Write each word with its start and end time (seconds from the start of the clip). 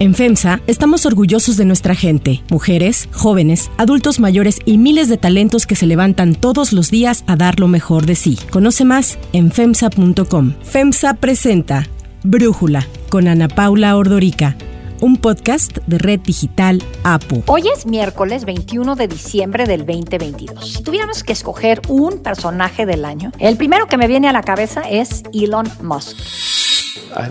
En 0.00 0.14
FEMSA 0.14 0.62
estamos 0.66 1.04
orgullosos 1.04 1.58
de 1.58 1.66
nuestra 1.66 1.94
gente, 1.94 2.42
mujeres, 2.48 3.10
jóvenes, 3.12 3.70
adultos 3.76 4.18
mayores 4.18 4.58
y 4.64 4.78
miles 4.78 5.10
de 5.10 5.18
talentos 5.18 5.66
que 5.66 5.76
se 5.76 5.84
levantan 5.84 6.34
todos 6.34 6.72
los 6.72 6.90
días 6.90 7.22
a 7.26 7.36
dar 7.36 7.60
lo 7.60 7.68
mejor 7.68 8.06
de 8.06 8.14
sí. 8.14 8.38
Conoce 8.50 8.86
más 8.86 9.18
en 9.34 9.52
FEMSA.com. 9.52 10.54
FEMSA 10.62 11.12
presenta 11.14 11.86
Brújula 12.22 12.86
con 13.10 13.28
Ana 13.28 13.48
Paula 13.48 13.94
Ordorica 13.94 14.56
un 15.02 15.16
podcast 15.16 15.78
de 15.86 15.98
Red 15.98 16.20
Digital 16.20 16.82
APU. 17.04 17.42
Hoy 17.46 17.64
es 17.74 17.86
miércoles 17.86 18.44
21 18.44 18.96
de 18.96 19.08
diciembre 19.08 19.66
del 19.66 19.86
2022. 19.86 20.72
Si 20.72 20.82
tuviéramos 20.82 21.24
que 21.24 21.32
escoger 21.32 21.80
un 21.88 22.22
personaje 22.22 22.86
del 22.86 23.04
año, 23.04 23.32
el 23.38 23.56
primero 23.56 23.86
que 23.86 23.96
me 23.96 24.08
viene 24.08 24.28
a 24.28 24.32
la 24.32 24.42
cabeza 24.42 24.82
es 24.82 25.22
Elon 25.32 25.66
Musk. 25.82 26.18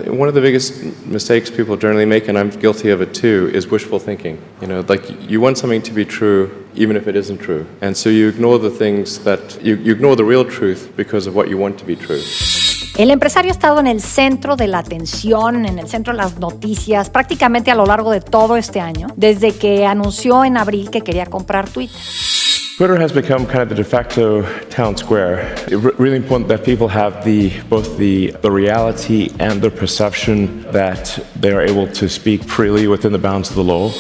One 0.07 0.27
of 0.27 0.33
the 0.33 0.41
biggest 0.41 0.83
mistakes 1.05 1.49
people 1.49 1.77
generally 1.77 2.05
make, 2.05 2.27
and 2.27 2.37
I'm 2.37 2.49
guilty 2.49 2.89
of 2.89 3.01
it 3.01 3.13
too, 3.13 3.49
is 3.53 3.67
wishful 3.67 3.99
thinking. 3.99 4.37
You 4.61 4.67
know, 4.67 4.85
like 4.87 5.03
you 5.29 5.41
want 5.41 5.57
something 5.57 5.81
to 5.83 5.93
be 5.93 6.05
true 6.05 6.49
even 6.75 6.95
if 6.95 7.07
it 7.07 7.15
isn't 7.15 7.39
true. 7.39 7.65
And 7.81 7.95
so 7.95 8.09
you 8.09 8.29
ignore 8.29 8.59
the 8.59 8.69
things 8.69 9.19
that, 9.23 9.59
you, 9.61 9.75
you 9.75 9.91
ignore 9.91 10.15
the 10.15 10.23
real 10.23 10.45
truth 10.45 10.91
because 10.95 11.27
of 11.27 11.35
what 11.35 11.49
you 11.49 11.57
want 11.57 11.77
to 11.79 11.85
be 11.85 11.95
true. 11.95 12.21
El 12.97 13.11
empresario 13.11 13.51
ha 13.51 13.53
estado 13.53 13.79
en 13.79 13.87
el 13.87 14.01
centro 14.01 14.55
de 14.57 14.67
la 14.67 14.79
atención, 14.79 15.65
en 15.65 15.79
el 15.79 15.87
centro 15.87 16.13
de 16.13 16.17
las 16.17 16.37
noticias, 16.37 17.09
prácticamente 17.09 17.71
a 17.71 17.75
lo 17.75 17.85
largo 17.85 18.11
de 18.11 18.19
todo 18.19 18.57
este 18.57 18.81
año, 18.81 19.07
desde 19.15 19.53
que 19.53 19.85
anunció 19.85 20.43
en 20.43 20.57
abril 20.57 20.89
que 20.89 21.01
quería 21.01 21.25
comprar 21.25 21.69
Twitter. 21.69 21.97
Twitter 22.79 22.95
has 22.95 23.11
become 23.11 23.45
kind 23.45 23.61
of 23.61 23.67
the 23.67 23.75
de 23.75 23.83
facto 23.83 24.41
town 24.69 24.95
square. 24.95 25.53
It's 25.67 25.99
really 25.99 26.15
important 26.15 26.47
that 26.47 26.63
people 26.63 26.87
have 26.87 27.25
the 27.25 27.59
both 27.63 27.97
the, 27.97 28.31
the 28.41 28.49
reality 28.49 29.33
and 29.37 29.61
the 29.61 29.69
perception 29.69 30.61
that 30.71 31.19
they 31.35 31.51
are 31.51 31.59
able 31.59 31.87
to 31.91 32.07
speak 32.07 32.41
freely 32.41 32.87
within 32.87 33.11
the 33.11 33.17
bounds 33.17 33.49
of 33.49 33.57
the 33.57 33.65
law. 33.65 33.91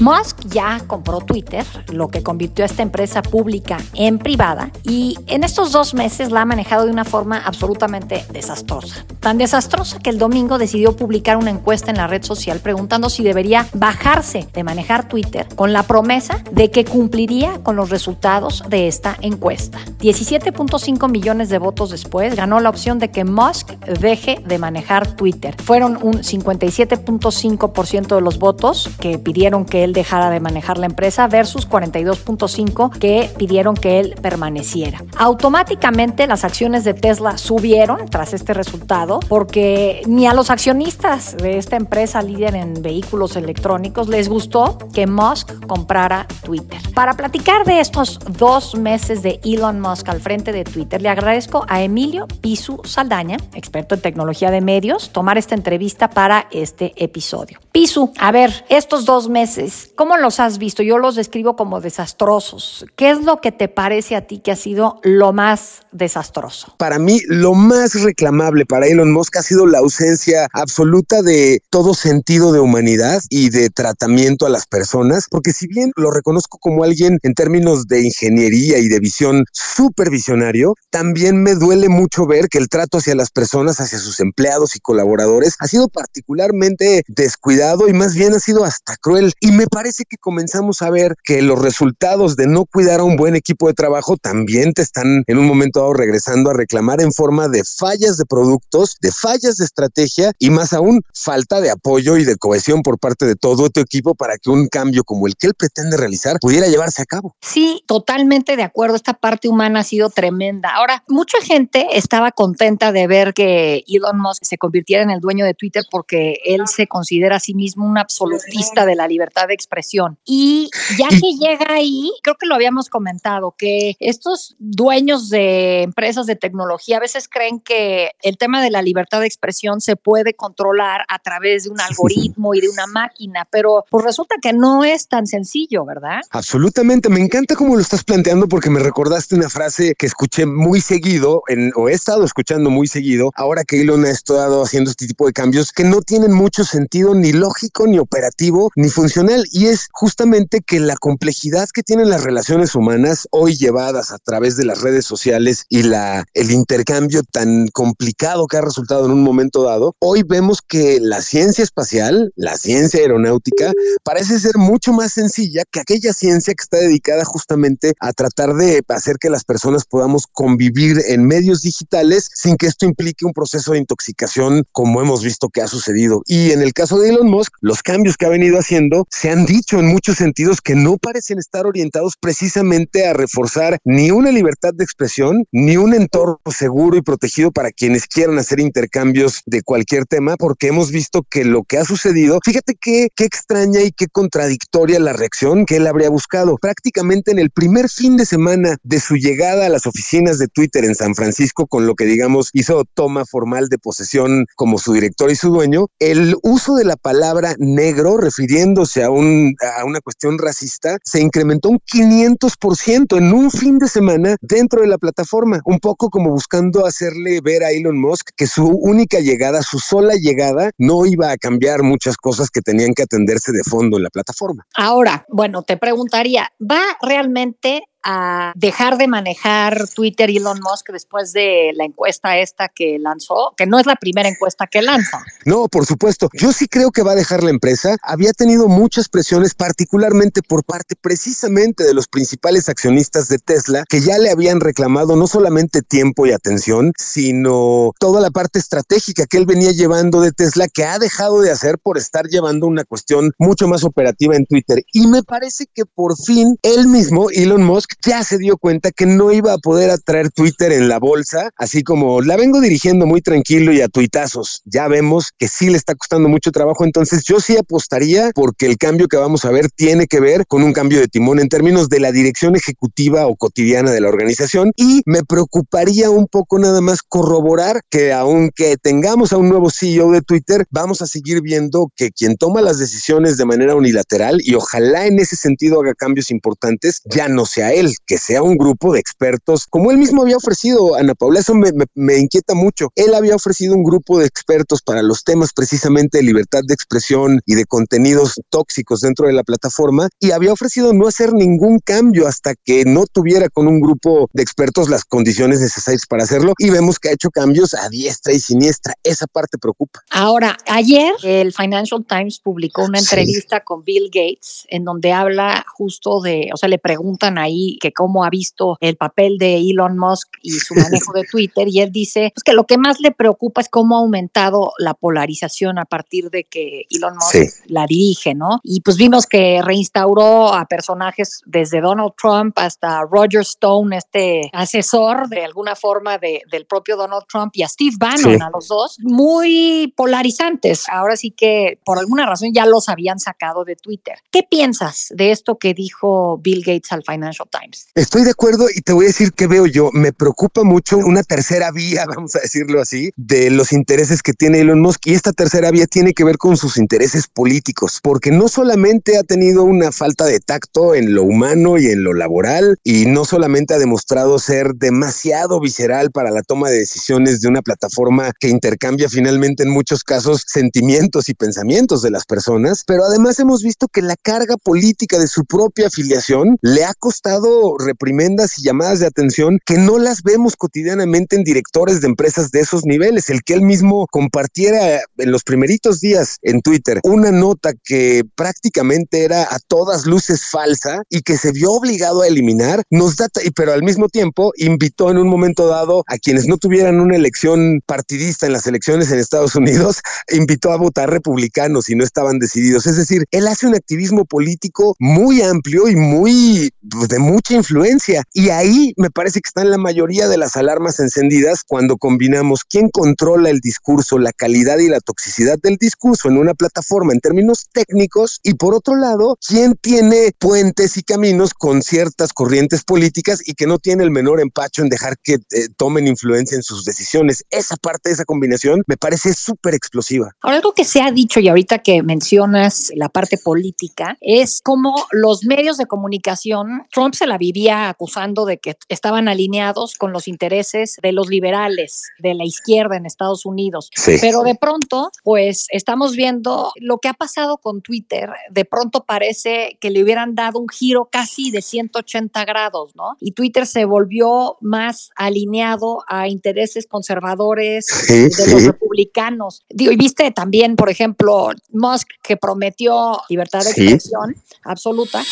Musk 0.00 0.46
ya 0.48 0.80
compró 0.86 1.20
Twitter, 1.20 1.64
lo 1.88 2.08
que 2.08 2.22
convirtió 2.22 2.64
a 2.64 2.66
esta 2.66 2.82
empresa 2.82 3.22
pública 3.22 3.78
en 3.94 4.18
privada, 4.18 4.70
y 4.82 5.18
en 5.26 5.42
estos 5.42 5.72
dos 5.72 5.94
meses 5.94 6.30
la 6.30 6.42
ha 6.42 6.44
manejado 6.44 6.84
de 6.84 6.90
una 6.90 7.04
forma 7.04 7.38
absolutamente 7.38 8.26
desastrosa. 8.30 9.06
Tan 9.20 9.38
desastrosa 9.38 9.98
que 9.98 10.10
el 10.10 10.18
domingo 10.18 10.58
decidió 10.58 10.94
publicar 10.94 11.38
una 11.38 11.50
encuesta 11.50 11.90
en 11.90 11.96
la 11.96 12.06
red 12.06 12.22
social 12.22 12.60
preguntando 12.60 13.08
si 13.08 13.22
debería 13.22 13.66
bajarse 13.72 14.46
de 14.52 14.64
manejar 14.64 15.08
Twitter 15.08 15.48
con 15.54 15.72
la 15.72 15.82
promesa 15.82 16.42
de 16.52 16.70
que 16.70 16.84
cumpliría 16.84 17.60
con 17.62 17.76
los 17.76 17.88
resultados 17.90 18.62
de 18.68 18.88
esta 18.88 19.16
encuesta. 19.22 19.78
17.5 20.00 21.10
millones 21.10 21.48
de 21.48 21.58
votos 21.58 21.90
después 21.90 22.36
ganó 22.36 22.60
la 22.60 22.68
opción 22.68 22.98
de 22.98 23.10
que 23.10 23.24
Musk 23.24 23.70
deje 24.00 24.42
de 24.46 24.58
manejar 24.58 25.16
Twitter. 25.16 25.56
Fueron 25.62 25.98
un 26.02 26.18
57.5% 26.18 28.14
de 28.14 28.20
los 28.20 28.38
votos 28.38 28.90
que 29.00 29.18
pidieron 29.18 29.64
que 29.64 29.85
él 29.86 29.92
dejara 29.92 30.30
de 30.30 30.40
manejar 30.40 30.78
la 30.78 30.86
empresa 30.86 31.26
versus 31.28 31.68
42.5 31.68 32.90
que 32.98 33.30
pidieron 33.38 33.74
que 33.74 34.00
él 34.00 34.14
permaneciera. 34.20 35.02
Automáticamente 35.16 36.26
las 36.26 36.44
acciones 36.44 36.84
de 36.84 36.92
Tesla 36.92 37.38
subieron 37.38 38.06
tras 38.10 38.34
este 38.34 38.52
resultado 38.52 39.20
porque 39.28 40.02
ni 40.06 40.26
a 40.26 40.34
los 40.34 40.50
accionistas 40.50 41.36
de 41.36 41.56
esta 41.58 41.76
empresa 41.76 42.20
líder 42.20 42.54
en 42.56 42.82
vehículos 42.82 43.36
electrónicos 43.36 44.08
les 44.08 44.28
gustó 44.28 44.78
que 44.92 45.06
Musk 45.06 45.66
comprara 45.66 46.26
Twitter. 46.44 46.80
Para 46.94 47.14
platicar 47.14 47.64
de 47.64 47.80
estos 47.80 48.18
dos 48.38 48.74
meses 48.74 49.22
de 49.22 49.40
Elon 49.44 49.80
Musk 49.80 50.08
al 50.08 50.20
frente 50.20 50.52
de 50.52 50.64
Twitter, 50.64 51.00
le 51.00 51.08
agradezco 51.08 51.64
a 51.68 51.82
Emilio 51.82 52.26
Pisu 52.40 52.80
Saldaña, 52.84 53.36
experto 53.54 53.94
en 53.94 54.00
tecnología 54.00 54.50
de 54.50 54.60
medios, 54.60 55.10
tomar 55.10 55.38
esta 55.38 55.54
entrevista 55.54 56.10
para 56.10 56.48
este 56.50 56.92
episodio. 56.96 57.60
Pisu, 57.72 58.12
a 58.18 58.32
ver, 58.32 58.64
estos 58.68 59.04
dos 59.04 59.28
meses 59.28 59.75
¿Cómo 59.94 60.16
los 60.16 60.40
has 60.40 60.58
visto? 60.58 60.82
Yo 60.82 60.98
los 60.98 61.16
describo 61.16 61.56
como 61.56 61.80
desastrosos. 61.80 62.86
¿Qué 62.96 63.10
es 63.10 63.22
lo 63.22 63.40
que 63.40 63.52
te 63.52 63.68
parece 63.68 64.16
a 64.16 64.26
ti 64.26 64.38
que 64.38 64.52
ha 64.52 64.56
sido 64.56 65.00
lo 65.02 65.32
más 65.32 65.82
desastroso? 65.92 66.74
Para 66.78 66.98
mí, 66.98 67.20
lo 67.26 67.54
más 67.54 67.94
reclamable 68.02 68.66
para 68.66 68.86
Elon 68.86 69.12
Musk 69.12 69.36
ha 69.36 69.42
sido 69.42 69.66
la 69.66 69.78
ausencia 69.78 70.48
absoluta 70.52 71.22
de 71.22 71.60
todo 71.70 71.94
sentido 71.94 72.52
de 72.52 72.60
humanidad 72.60 73.22
y 73.30 73.50
de 73.50 73.70
tratamiento 73.70 74.46
a 74.46 74.50
las 74.50 74.66
personas, 74.66 75.26
porque 75.30 75.52
si 75.52 75.66
bien 75.66 75.92
lo 75.96 76.10
reconozco 76.10 76.58
como 76.58 76.84
alguien 76.84 77.18
en 77.22 77.34
términos 77.34 77.86
de 77.86 78.02
ingeniería 78.02 78.78
y 78.78 78.88
de 78.88 79.00
visión 79.00 79.44
súper 79.52 80.10
visionario, 80.10 80.74
también 80.90 81.42
me 81.42 81.54
duele 81.54 81.88
mucho 81.88 82.26
ver 82.26 82.48
que 82.48 82.58
el 82.58 82.68
trato 82.68 82.98
hacia 82.98 83.14
las 83.14 83.30
personas, 83.30 83.80
hacia 83.80 83.98
sus 83.98 84.20
empleados 84.20 84.76
y 84.76 84.80
colaboradores, 84.80 85.56
ha 85.58 85.66
sido 85.66 85.88
particularmente 85.88 87.02
descuidado 87.08 87.88
y 87.88 87.92
más 87.92 88.14
bien 88.14 88.34
ha 88.34 88.40
sido 88.40 88.64
hasta 88.64 88.96
cruel. 88.96 89.32
Y 89.40 89.52
me 89.52 89.65
parece 89.70 90.04
que 90.08 90.16
comenzamos 90.16 90.82
a 90.82 90.90
ver 90.90 91.14
que 91.24 91.42
los 91.42 91.60
resultados 91.60 92.36
de 92.36 92.46
no 92.46 92.64
cuidar 92.64 93.00
a 93.00 93.04
un 93.04 93.16
buen 93.16 93.36
equipo 93.36 93.68
de 93.68 93.74
trabajo 93.74 94.16
también 94.16 94.72
te 94.72 94.82
están 94.82 95.24
en 95.26 95.38
un 95.38 95.46
momento 95.46 95.80
dado 95.80 95.94
regresando 95.94 96.50
a 96.50 96.54
reclamar 96.54 97.00
en 97.00 97.12
forma 97.12 97.48
de 97.48 97.62
fallas 97.64 98.16
de 98.16 98.24
productos, 98.24 98.96
de 99.00 99.12
fallas 99.12 99.56
de 99.56 99.64
estrategia 99.64 100.32
y 100.38 100.50
más 100.50 100.72
aún 100.72 101.02
falta 101.14 101.60
de 101.60 101.70
apoyo 101.70 102.16
y 102.16 102.24
de 102.24 102.36
cohesión 102.36 102.82
por 102.82 102.98
parte 102.98 103.26
de 103.26 103.36
todo 103.36 103.70
tu 103.70 103.80
equipo 103.80 104.14
para 104.14 104.38
que 104.38 104.50
un 104.50 104.68
cambio 104.68 105.04
como 105.04 105.26
el 105.26 105.36
que 105.36 105.48
él 105.48 105.54
pretende 105.54 105.96
realizar 105.96 106.38
pudiera 106.40 106.66
llevarse 106.66 107.02
a 107.02 107.06
cabo. 107.06 107.36
Sí, 107.40 107.82
totalmente 107.86 108.56
de 108.56 108.62
acuerdo. 108.62 108.96
Esta 108.96 109.14
parte 109.14 109.48
humana 109.48 109.80
ha 109.80 109.84
sido 109.84 110.10
tremenda. 110.10 110.70
Ahora, 110.74 111.04
mucha 111.08 111.38
gente 111.40 111.86
estaba 111.92 112.32
contenta 112.32 112.92
de 112.92 113.06
ver 113.06 113.34
que 113.34 113.84
Elon 113.86 114.18
Musk 114.18 114.44
se 114.44 114.58
convirtiera 114.58 115.02
en 115.02 115.10
el 115.10 115.20
dueño 115.20 115.44
de 115.44 115.54
Twitter 115.54 115.84
porque 115.90 116.40
él 116.44 116.62
se 116.66 116.86
considera 116.86 117.36
a 117.36 117.40
sí 117.40 117.54
mismo 117.54 117.86
un 117.86 117.98
absolutista 117.98 118.86
de 118.86 118.94
la 118.94 119.08
libertad 119.08 119.48
de 119.48 119.55
expresión. 119.56 120.18
Y 120.24 120.70
ya 120.96 121.08
que 121.08 121.32
llega 121.40 121.66
ahí, 121.74 122.12
creo 122.22 122.36
que 122.36 122.46
lo 122.46 122.54
habíamos 122.54 122.88
comentado, 122.88 123.54
que 123.58 123.96
estos 123.98 124.54
dueños 124.58 125.28
de 125.28 125.82
empresas 125.82 126.26
de 126.26 126.36
tecnología 126.36 126.98
a 126.98 127.00
veces 127.00 127.28
creen 127.28 127.60
que 127.60 128.12
el 128.22 128.38
tema 128.38 128.62
de 128.62 128.70
la 128.70 128.82
libertad 128.82 129.20
de 129.20 129.26
expresión 129.26 129.80
se 129.80 129.96
puede 129.96 130.34
controlar 130.34 131.02
a 131.08 131.18
través 131.18 131.64
de 131.64 131.70
un 131.70 131.80
algoritmo 131.88 132.54
y 132.54 132.60
de 132.60 132.68
una 132.68 132.86
máquina, 132.86 133.46
pero 133.50 133.84
pues 133.90 134.04
resulta 134.04 134.36
que 134.40 134.52
no 134.52 134.84
es 134.84 135.08
tan 135.08 135.26
sencillo, 135.26 135.84
¿verdad? 135.84 136.20
Absolutamente, 136.30 137.08
me 137.08 137.20
encanta 137.20 137.56
cómo 137.56 137.74
lo 137.74 137.80
estás 137.80 138.04
planteando 138.04 138.48
porque 138.48 138.70
me 138.70 138.80
recordaste 138.80 139.34
una 139.34 139.48
frase 139.48 139.94
que 139.98 140.06
escuché 140.06 140.46
muy 140.46 140.80
seguido 140.80 141.42
en, 141.48 141.72
o 141.74 141.88
he 141.88 141.92
estado 141.92 142.24
escuchando 142.24 142.70
muy 142.70 142.86
seguido 142.86 143.32
ahora 143.34 143.64
que 143.64 143.80
Elon 143.80 144.04
ha 144.04 144.10
estado 144.10 144.62
haciendo 144.62 144.90
este 144.90 145.06
tipo 145.06 145.26
de 145.26 145.32
cambios 145.32 145.72
que 145.72 145.84
no 145.84 146.02
tienen 146.02 146.32
mucho 146.32 146.64
sentido 146.64 147.14
ni 147.14 147.32
lógico, 147.32 147.86
ni 147.86 147.98
operativo, 147.98 148.70
ni 148.76 148.88
funcional 148.88 149.45
y 149.50 149.66
es 149.66 149.88
justamente 149.92 150.60
que 150.60 150.80
la 150.80 150.96
complejidad 150.96 151.68
que 151.72 151.82
tienen 151.82 152.10
las 152.10 152.24
relaciones 152.24 152.74
humanas 152.74 153.26
hoy 153.30 153.56
llevadas 153.56 154.12
a 154.12 154.18
través 154.18 154.56
de 154.56 154.64
las 154.64 154.80
redes 154.80 155.04
sociales 155.04 155.64
y 155.68 155.82
la 155.82 156.24
el 156.34 156.50
intercambio 156.50 157.22
tan 157.22 157.68
complicado 157.68 158.46
que 158.46 158.56
ha 158.56 158.62
resultado 158.62 159.06
en 159.06 159.12
un 159.12 159.22
momento 159.22 159.62
dado, 159.62 159.94
hoy 160.00 160.22
vemos 160.22 160.60
que 160.62 160.98
la 161.00 161.20
ciencia 161.22 161.64
espacial, 161.64 162.32
la 162.36 162.56
ciencia 162.56 163.00
aeronáutica 163.00 163.72
parece 164.04 164.38
ser 164.38 164.56
mucho 164.56 164.92
más 164.92 165.12
sencilla 165.12 165.62
que 165.70 165.80
aquella 165.80 166.12
ciencia 166.12 166.54
que 166.54 166.62
está 166.62 166.78
dedicada 166.78 167.24
justamente 167.24 167.94
a 168.00 168.12
tratar 168.12 168.54
de 168.54 168.82
hacer 168.88 169.16
que 169.18 169.30
las 169.30 169.44
personas 169.44 169.84
podamos 169.84 170.26
convivir 170.26 171.00
en 171.08 171.26
medios 171.26 171.62
digitales 171.62 172.30
sin 172.34 172.56
que 172.56 172.66
esto 172.66 172.86
implique 172.86 173.24
un 173.24 173.32
proceso 173.32 173.72
de 173.72 173.78
intoxicación 173.78 174.64
como 174.72 175.00
hemos 175.00 175.22
visto 175.22 175.48
que 175.48 175.62
ha 175.62 175.68
sucedido. 175.68 176.22
Y 176.26 176.50
en 176.52 176.62
el 176.62 176.72
caso 176.72 176.98
de 176.98 177.10
Elon 177.10 177.28
Musk, 177.28 177.52
los 177.60 177.82
cambios 177.82 178.16
que 178.16 178.26
ha 178.26 178.30
venido 178.30 178.58
haciendo 178.58 179.06
se 179.10 179.30
han 179.30 179.35
dicho 179.44 179.78
en 179.78 179.86
muchos 179.86 180.16
sentidos 180.16 180.60
que 180.60 180.74
no 180.74 180.96
parecen 180.96 181.38
estar 181.38 181.66
orientados 181.66 182.14
precisamente 182.18 183.06
a 183.06 183.12
reforzar 183.12 183.78
ni 183.84 184.10
una 184.10 184.30
libertad 184.30 184.72
de 184.72 184.84
expresión, 184.84 185.44
ni 185.52 185.76
un 185.76 185.94
entorno 185.94 186.38
seguro 186.50 186.96
y 186.96 187.02
protegido 187.02 187.50
para 187.50 187.72
quienes 187.72 188.06
quieran 188.06 188.38
hacer 188.38 188.60
intercambios 188.60 189.42
de 189.46 189.62
cualquier 189.62 190.06
tema, 190.06 190.36
porque 190.36 190.68
hemos 190.68 190.90
visto 190.90 191.22
que 191.28 191.44
lo 191.44 191.64
que 191.64 191.78
ha 191.78 191.84
sucedido, 191.84 192.38
fíjate 192.44 192.74
qué, 192.80 193.08
qué 193.14 193.24
extraña 193.24 193.82
y 193.82 193.90
qué 193.90 194.06
contradictoria 194.06 195.00
la 195.00 195.12
reacción 195.12 195.66
que 195.66 195.76
él 195.76 195.86
habría 195.86 196.08
buscado. 196.08 196.56
Prácticamente 196.56 197.32
en 197.32 197.38
el 197.38 197.50
primer 197.50 197.88
fin 197.88 198.16
de 198.16 198.26
semana 198.26 198.76
de 198.82 199.00
su 199.00 199.16
llegada 199.16 199.66
a 199.66 199.68
las 199.68 199.86
oficinas 199.86 200.38
de 200.38 200.48
Twitter 200.48 200.84
en 200.84 200.94
San 200.94 201.14
Francisco, 201.14 201.66
con 201.66 201.86
lo 201.86 201.94
que 201.94 202.04
digamos 202.04 202.50
hizo 202.52 202.84
toma 202.94 203.24
formal 203.24 203.68
de 203.68 203.78
posesión 203.78 204.46
como 204.54 204.78
su 204.78 204.92
director 204.92 205.30
y 205.30 205.36
su 205.36 205.50
dueño, 205.50 205.86
el 205.98 206.36
uso 206.42 206.74
de 206.76 206.84
la 206.84 206.96
palabra 206.96 207.54
negro 207.58 208.16
refiriéndose 208.16 209.02
a 209.02 209.10
a 209.20 209.84
una 209.84 210.00
cuestión 210.00 210.38
racista, 210.38 210.98
se 211.02 211.20
incrementó 211.20 211.70
un 211.70 211.78
500% 211.80 213.18
en 213.18 213.32
un 213.32 213.50
fin 213.50 213.78
de 213.78 213.88
semana 213.88 214.36
dentro 214.40 214.80
de 214.80 214.88
la 214.88 214.98
plataforma, 214.98 215.60
un 215.64 215.78
poco 215.78 216.10
como 216.10 216.30
buscando 216.30 216.86
hacerle 216.86 217.40
ver 217.42 217.64
a 217.64 217.70
Elon 217.70 217.98
Musk 217.98 218.30
que 218.36 218.46
su 218.46 218.66
única 218.66 219.20
llegada, 219.20 219.62
su 219.62 219.78
sola 219.78 220.14
llegada, 220.14 220.70
no 220.78 221.06
iba 221.06 221.30
a 221.30 221.36
cambiar 221.36 221.82
muchas 221.82 222.16
cosas 222.16 222.50
que 222.50 222.60
tenían 222.60 222.94
que 222.94 223.02
atenderse 223.02 223.52
de 223.52 223.62
fondo 223.64 223.96
en 223.96 224.04
la 224.04 224.10
plataforma. 224.10 224.66
Ahora, 224.74 225.24
bueno, 225.28 225.62
te 225.62 225.76
preguntaría, 225.76 226.50
¿va 226.60 226.82
realmente 227.02 227.82
a 228.08 228.52
dejar 228.54 228.98
de 228.98 229.08
manejar 229.08 229.88
Twitter 229.88 230.30
Elon 230.30 230.60
Musk 230.60 230.90
después 230.92 231.32
de 231.32 231.72
la 231.74 231.84
encuesta 231.84 232.38
esta 232.38 232.68
que 232.68 232.98
lanzó, 233.00 233.52
que 233.56 233.66
no 233.66 233.80
es 233.80 233.86
la 233.86 233.96
primera 233.96 234.28
encuesta 234.28 234.68
que 234.68 234.80
lanza. 234.80 235.24
No, 235.44 235.66
por 235.66 235.86
supuesto. 235.86 236.28
Yo 236.34 236.52
sí 236.52 236.68
creo 236.68 236.92
que 236.92 237.02
va 237.02 237.12
a 237.12 237.16
dejar 237.16 237.42
la 237.42 237.50
empresa. 237.50 237.96
Había 238.02 238.32
tenido 238.32 238.68
muchas 238.68 239.08
presiones, 239.08 239.54
particularmente 239.54 240.40
por 240.42 240.64
parte 240.64 240.94
precisamente 241.00 241.82
de 241.82 241.94
los 241.94 242.06
principales 242.06 242.68
accionistas 242.68 243.28
de 243.28 243.38
Tesla, 243.38 243.84
que 243.88 244.00
ya 244.00 244.18
le 244.18 244.30
habían 244.30 244.60
reclamado 244.60 245.16
no 245.16 245.26
solamente 245.26 245.82
tiempo 245.82 246.26
y 246.26 246.32
atención, 246.32 246.92
sino 246.96 247.92
toda 247.98 248.20
la 248.20 248.30
parte 248.30 248.60
estratégica 248.60 249.26
que 249.26 249.36
él 249.36 249.46
venía 249.46 249.72
llevando 249.72 250.20
de 250.20 250.30
Tesla, 250.30 250.68
que 250.68 250.84
ha 250.84 251.00
dejado 251.00 251.40
de 251.40 251.50
hacer 251.50 251.78
por 251.78 251.98
estar 251.98 252.26
llevando 252.26 252.68
una 252.68 252.84
cuestión 252.84 253.32
mucho 253.38 253.66
más 253.66 253.82
operativa 253.82 254.36
en 254.36 254.46
Twitter. 254.46 254.84
Y 254.92 255.08
me 255.08 255.24
parece 255.24 255.66
que 255.74 255.84
por 255.84 256.16
fin 256.16 256.56
él 256.62 256.86
mismo, 256.86 257.30
Elon 257.30 257.64
Musk, 257.64 257.95
ya 258.04 258.22
se 258.24 258.38
dio 258.38 258.56
cuenta 258.56 258.90
que 258.90 259.06
no 259.06 259.32
iba 259.32 259.52
a 259.52 259.58
poder 259.58 259.90
atraer 259.90 260.30
Twitter 260.30 260.72
en 260.72 260.88
la 260.88 260.98
bolsa, 260.98 261.50
así 261.56 261.82
como 261.82 262.22
la 262.22 262.36
vengo 262.36 262.60
dirigiendo 262.60 263.06
muy 263.06 263.20
tranquilo 263.20 263.72
y 263.72 263.80
a 263.80 263.88
tuitazos. 263.88 264.62
Ya 264.64 264.88
vemos 264.88 265.32
que 265.38 265.48
sí 265.48 265.70
le 265.70 265.76
está 265.76 265.94
costando 265.94 266.28
mucho 266.28 266.50
trabajo, 266.52 266.84
entonces 266.84 267.24
yo 267.24 267.40
sí 267.40 267.56
apostaría 267.56 268.30
porque 268.34 268.66
el 268.66 268.76
cambio 268.76 269.08
que 269.08 269.16
vamos 269.16 269.44
a 269.44 269.50
ver 269.50 269.68
tiene 269.74 270.06
que 270.06 270.20
ver 270.20 270.46
con 270.46 270.62
un 270.62 270.72
cambio 270.72 271.00
de 271.00 271.08
timón 271.08 271.40
en 271.40 271.48
términos 271.48 271.88
de 271.88 272.00
la 272.00 272.12
dirección 272.12 272.56
ejecutiva 272.56 273.26
o 273.26 273.36
cotidiana 273.36 273.90
de 273.90 274.00
la 274.00 274.08
organización 274.08 274.72
y 274.76 275.02
me 275.06 275.22
preocuparía 275.22 276.10
un 276.10 276.26
poco 276.26 276.58
nada 276.58 276.80
más 276.80 277.00
corroborar 277.02 277.80
que 277.90 278.12
aunque 278.12 278.76
tengamos 278.76 279.32
a 279.32 279.36
un 279.36 279.48
nuevo 279.48 279.70
CEO 279.70 280.10
de 280.12 280.22
Twitter, 280.22 280.64
vamos 280.70 281.02
a 281.02 281.06
seguir 281.06 281.40
viendo 281.42 281.90
que 281.96 282.10
quien 282.10 282.36
toma 282.36 282.60
las 282.60 282.78
decisiones 282.78 283.36
de 283.36 283.44
manera 283.44 283.74
unilateral 283.74 284.40
y 284.42 284.54
ojalá 284.54 285.06
en 285.06 285.18
ese 285.18 285.36
sentido 285.36 285.80
haga 285.80 285.94
cambios 285.94 286.30
importantes, 286.30 287.00
ya 287.04 287.28
no 287.28 287.46
sea 287.46 287.72
él, 287.72 287.85
que 288.06 288.18
sea 288.18 288.42
un 288.42 288.56
grupo 288.56 288.92
de 288.92 289.00
expertos, 289.00 289.66
como 289.68 289.90
él 289.90 289.98
mismo 289.98 290.22
había 290.22 290.36
ofrecido, 290.36 290.96
Ana 290.96 291.14
Paula, 291.14 291.40
eso 291.40 291.54
me, 291.54 291.70
me 291.94 292.18
inquieta 292.18 292.54
mucho. 292.54 292.88
Él 292.94 293.14
había 293.14 293.36
ofrecido 293.36 293.74
un 293.74 293.84
grupo 293.84 294.18
de 294.18 294.26
expertos 294.26 294.82
para 294.82 295.02
los 295.02 295.24
temas 295.24 295.52
precisamente 295.54 296.18
de 296.18 296.24
libertad 296.24 296.60
de 296.66 296.74
expresión 296.74 297.40
y 297.46 297.54
de 297.54 297.64
contenidos 297.64 298.34
tóxicos 298.50 299.00
dentro 299.00 299.26
de 299.26 299.32
la 299.32 299.42
plataforma 299.42 300.08
y 300.20 300.30
había 300.30 300.52
ofrecido 300.52 300.92
no 300.92 301.06
hacer 301.06 301.32
ningún 301.32 301.78
cambio 301.78 302.26
hasta 302.26 302.54
que 302.54 302.84
no 302.84 303.06
tuviera 303.06 303.48
con 303.48 303.66
un 303.66 303.80
grupo 303.80 304.28
de 304.32 304.42
expertos 304.42 304.88
las 304.88 305.04
condiciones 305.04 305.60
necesarias 305.60 306.06
para 306.08 306.24
hacerlo 306.24 306.54
y 306.58 306.70
vemos 306.70 306.98
que 306.98 307.08
ha 307.08 307.12
hecho 307.12 307.30
cambios 307.30 307.74
a 307.74 307.88
diestra 307.88 308.32
y 308.32 308.40
siniestra. 308.40 308.94
Esa 309.02 309.26
parte 309.26 309.58
preocupa. 309.58 310.00
Ahora, 310.10 310.56
ayer 310.66 311.12
el 311.22 311.52
Financial 311.52 312.04
Times 312.06 312.40
publicó 312.40 312.84
una 312.84 312.98
entrevista 312.98 313.60
con 313.60 313.84
Bill 313.84 314.10
Gates 314.12 314.66
en 314.68 314.84
donde 314.84 315.12
habla 315.12 315.64
justo 315.74 316.20
de, 316.20 316.50
o 316.52 316.56
sea, 316.56 316.68
le 316.68 316.78
preguntan 316.78 317.38
ahí 317.38 317.75
que 317.78 317.92
cómo 317.92 318.24
ha 318.24 318.30
visto 318.30 318.76
el 318.80 318.96
papel 318.96 319.38
de 319.38 319.56
Elon 319.56 319.98
Musk 319.98 320.28
y 320.42 320.50
su 320.50 320.74
manejo 320.74 321.12
de 321.12 321.24
Twitter 321.24 321.68
y 321.68 321.80
él 321.80 321.92
dice 321.92 322.32
pues, 322.34 322.42
que 322.42 322.52
lo 322.52 322.64
que 322.64 322.78
más 322.78 323.00
le 323.00 323.12
preocupa 323.12 323.60
es 323.60 323.68
cómo 323.68 323.96
ha 323.96 324.00
aumentado 324.00 324.72
la 324.78 324.94
polarización 324.94 325.78
a 325.78 325.84
partir 325.84 326.30
de 326.30 326.44
que 326.44 326.82
Elon 326.90 327.14
Musk 327.14 327.64
la 327.66 327.86
dirige, 327.86 328.34
¿no? 328.34 328.60
Y 328.62 328.80
pues 328.80 328.96
vimos 328.96 329.26
que 329.26 329.60
reinstauró 329.62 330.52
a 330.52 330.66
personajes 330.66 331.40
desde 331.46 331.80
Donald 331.80 332.12
Trump 332.20 332.58
hasta 332.58 333.02
Roger 333.02 333.42
Stone, 333.42 333.96
este 333.96 334.50
asesor 334.52 335.28
de 335.28 335.44
alguna 335.44 335.74
forma 335.76 336.18
de, 336.18 336.42
del 336.50 336.66
propio 336.66 336.96
Donald 336.96 337.24
Trump 337.28 337.52
y 337.54 337.62
a 337.62 337.68
Steve 337.68 337.96
Bannon, 337.98 338.42
a 338.42 338.50
los 338.50 338.68
dos, 338.68 338.98
muy 339.00 339.92
polarizantes. 339.96 340.84
Ahora 340.88 341.16
sí 341.16 341.30
que 341.30 341.80
por 341.84 341.98
alguna 341.98 342.26
razón 342.26 342.52
ya 342.52 342.66
los 342.66 342.88
habían 342.88 343.18
sacado 343.18 343.64
de 343.64 343.76
Twitter. 343.76 344.18
¿Qué 344.30 344.42
piensas 344.42 345.08
de 345.14 345.30
esto 345.30 345.58
que 345.58 345.74
dijo 345.74 346.38
Bill 346.38 346.62
Gates 346.64 346.92
al 346.92 347.02
Financial 347.02 347.48
Times? 347.60 347.88
Estoy 347.94 348.24
de 348.24 348.30
acuerdo 348.30 348.66
y 348.74 348.80
te 348.80 348.92
voy 348.92 349.06
a 349.06 349.08
decir 349.08 349.32
que 349.32 349.46
veo 349.46 349.66
yo. 349.66 349.90
Me 349.92 350.12
preocupa 350.12 350.64
mucho 350.64 350.98
una 350.98 351.22
tercera 351.22 351.70
vía, 351.70 352.04
vamos 352.16 352.34
a 352.36 352.40
decirlo 352.40 352.80
así, 352.80 353.10
de 353.16 353.50
los 353.50 353.72
intereses 353.72 354.22
que 354.22 354.32
tiene 354.32 354.60
Elon 354.60 354.80
Musk 354.80 355.06
y 355.06 355.14
esta 355.14 355.32
tercera 355.32 355.70
vía 355.70 355.86
tiene 355.86 356.12
que 356.12 356.24
ver 356.24 356.38
con 356.38 356.56
sus 356.56 356.76
intereses 356.76 357.26
políticos, 357.26 358.00
porque 358.02 358.30
no 358.30 358.48
solamente 358.48 359.16
ha 359.18 359.22
tenido 359.22 359.64
una 359.64 359.92
falta 359.92 360.24
de 360.24 360.40
tacto 360.40 360.94
en 360.94 361.14
lo 361.14 361.22
humano 361.22 361.78
y 361.78 361.86
en 361.86 362.04
lo 362.04 362.12
laboral 362.12 362.78
y 362.84 363.06
no 363.06 363.24
solamente 363.24 363.74
ha 363.74 363.78
demostrado 363.78 364.38
ser 364.38 364.74
demasiado 364.74 365.60
visceral 365.60 366.10
para 366.10 366.30
la 366.30 366.42
toma 366.42 366.70
de 366.70 366.78
decisiones 366.78 367.40
de 367.40 367.48
una 367.48 367.62
plataforma 367.62 368.32
que 368.38 368.48
intercambia 368.48 369.08
finalmente 369.08 369.62
en 369.62 369.70
muchos 369.70 370.04
casos 370.04 370.44
sentimientos 370.46 371.28
y 371.28 371.34
pensamientos 371.34 372.02
de 372.02 372.10
las 372.10 372.24
personas, 372.24 372.84
pero 372.86 373.04
además 373.04 373.38
hemos 373.38 373.62
visto 373.62 373.88
que 373.88 374.02
la 374.02 374.16
carga 374.16 374.56
política 374.56 375.18
de 375.18 375.28
su 375.28 375.44
propia 375.44 375.88
afiliación 375.88 376.58
le 376.62 376.84
ha 376.84 376.94
costado 376.94 377.45
reprimendas 377.78 378.58
y 378.58 378.62
llamadas 378.62 379.00
de 379.00 379.06
atención 379.06 379.58
que 379.64 379.78
no 379.78 379.98
las 379.98 380.22
vemos 380.22 380.56
cotidianamente 380.56 381.36
en 381.36 381.44
directores 381.44 382.00
de 382.00 382.08
empresas 382.08 382.50
de 382.50 382.60
esos 382.60 382.84
niveles. 382.84 383.30
El 383.30 383.42
que 383.42 383.54
él 383.54 383.62
mismo 383.62 384.06
compartiera 384.10 385.00
en 385.18 385.30
los 385.30 385.42
primeritos 385.42 386.00
días 386.00 386.38
en 386.42 386.62
Twitter 386.62 387.00
una 387.04 387.30
nota 387.30 387.72
que 387.84 388.22
prácticamente 388.34 389.24
era 389.24 389.42
a 389.42 389.58
todas 389.66 390.06
luces 390.06 390.44
falsa 390.50 391.02
y 391.10 391.22
que 391.22 391.36
se 391.36 391.52
vio 391.52 391.72
obligado 391.72 392.22
a 392.22 392.26
eliminar, 392.26 392.82
nos 392.90 393.16
da, 393.16 393.28
pero 393.54 393.72
al 393.72 393.82
mismo 393.82 394.08
tiempo 394.08 394.52
invitó 394.56 395.10
en 395.10 395.18
un 395.18 395.28
momento 395.28 395.68
dado 395.68 396.04
a 396.06 396.18
quienes 396.18 396.46
no 396.46 396.56
tuvieran 396.56 397.00
una 397.00 397.16
elección 397.16 397.80
partidista 397.86 398.46
en 398.46 398.52
las 398.52 398.66
elecciones 398.66 399.10
en 399.10 399.18
Estados 399.18 399.54
Unidos, 399.54 400.00
invitó 400.32 400.72
a 400.72 400.76
votar 400.76 401.10
republicanos 401.10 401.88
y 401.90 401.94
no 401.94 402.04
estaban 402.04 402.38
decididos. 402.38 402.86
Es 402.86 402.96
decir, 402.96 403.24
él 403.30 403.46
hace 403.48 403.66
un 403.66 403.74
activismo 403.74 404.24
político 404.24 404.96
muy 404.98 405.42
amplio 405.42 405.88
y 405.88 405.96
muy 405.96 406.70
de 406.80 407.18
mucha 407.36 407.54
influencia. 407.54 408.22
Y 408.32 408.48
ahí 408.48 408.94
me 408.96 409.10
parece 409.10 409.40
que 409.40 409.48
están 409.48 409.70
la 409.70 409.76
mayoría 409.76 410.26
de 410.26 410.38
las 410.38 410.56
alarmas 410.56 411.00
encendidas 411.00 411.64
cuando 411.66 411.98
combinamos 411.98 412.64
quién 412.64 412.88
controla 412.88 413.50
el 413.50 413.60
discurso, 413.60 414.18
la 414.18 414.32
calidad 414.32 414.78
y 414.78 414.88
la 414.88 415.00
toxicidad 415.00 415.58
del 415.62 415.76
discurso 415.76 416.28
en 416.28 416.38
una 416.38 416.54
plataforma 416.54 417.12
en 417.12 417.20
términos 417.20 417.66
técnicos 417.72 418.40
y 418.42 418.54
por 418.54 418.74
otro 418.74 418.96
lado, 418.96 419.36
quién 419.46 419.74
tiene 419.78 420.32
puentes 420.38 420.96
y 420.96 421.02
caminos 421.02 421.52
con 421.52 421.82
ciertas 421.82 422.32
corrientes 422.32 422.84
políticas 422.84 423.46
y 423.46 423.52
que 423.52 423.66
no 423.66 423.78
tiene 423.78 424.02
el 424.02 424.10
menor 424.10 424.40
empacho 424.40 424.80
en 424.80 424.88
dejar 424.88 425.18
que 425.22 425.34
eh, 425.34 425.68
tomen 425.76 426.06
influencia 426.06 426.56
en 426.56 426.62
sus 426.62 426.84
decisiones. 426.84 427.44
Esa 427.50 427.76
parte 427.76 428.08
de 428.08 428.14
esa 428.14 428.24
combinación 428.24 428.82
me 428.86 428.96
parece 428.96 429.34
súper 429.34 429.74
explosiva. 429.74 430.30
Ahora, 430.40 430.56
algo 430.56 430.72
que 430.72 430.84
se 430.84 431.02
ha 431.02 431.10
dicho 431.10 431.38
y 431.40 431.48
ahorita 431.48 431.80
que 431.80 432.02
mencionas 432.02 432.90
la 432.94 433.10
parte 433.10 433.36
política 433.36 434.16
es 434.22 434.62
como 434.62 434.94
los 435.10 435.44
medios 435.44 435.76
de 435.76 435.84
comunicación, 435.84 436.86
Trump 436.90 437.14
se 437.14 437.25
la 437.26 437.38
vivía 437.38 437.88
acusando 437.88 438.44
de 438.44 438.58
que 438.58 438.76
estaban 438.88 439.28
alineados 439.28 439.94
con 439.94 440.12
los 440.12 440.28
intereses 440.28 440.96
de 441.02 441.12
los 441.12 441.28
liberales, 441.28 442.04
de 442.18 442.34
la 442.34 442.44
izquierda 442.44 442.96
en 442.96 443.06
Estados 443.06 443.46
Unidos. 443.46 443.90
Pero 444.20 444.42
de 444.42 444.54
pronto, 444.54 445.10
pues 445.22 445.66
estamos 445.70 446.16
viendo 446.16 446.72
lo 446.76 446.98
que 446.98 447.08
ha 447.08 447.14
pasado 447.14 447.58
con 447.58 447.82
Twitter. 447.82 448.30
De 448.50 448.64
pronto 448.64 449.04
parece 449.04 449.78
que 449.80 449.90
le 449.90 450.02
hubieran 450.02 450.34
dado 450.34 450.58
un 450.58 450.68
giro 450.68 451.08
casi 451.10 451.50
de 451.50 451.62
180 451.62 452.44
grados, 452.44 452.94
¿no? 452.96 453.16
Y 453.20 453.32
Twitter 453.32 453.66
se 453.66 453.84
volvió 453.84 454.56
más 454.60 455.10
alineado 455.16 456.04
a 456.08 456.28
intereses 456.28 456.86
conservadores 456.86 457.86
de 458.08 458.52
los 458.52 458.62
republicanos. 458.64 459.64
Digo, 459.68 459.92
y 459.92 459.96
viste 459.96 460.30
también, 460.30 460.76
por 460.76 460.90
ejemplo, 460.90 461.50
Musk 461.70 462.08
que 462.22 462.36
prometió 462.36 463.20
libertad 463.28 463.60
de 463.62 463.70
expresión 463.70 464.34
absoluta. 464.62 465.22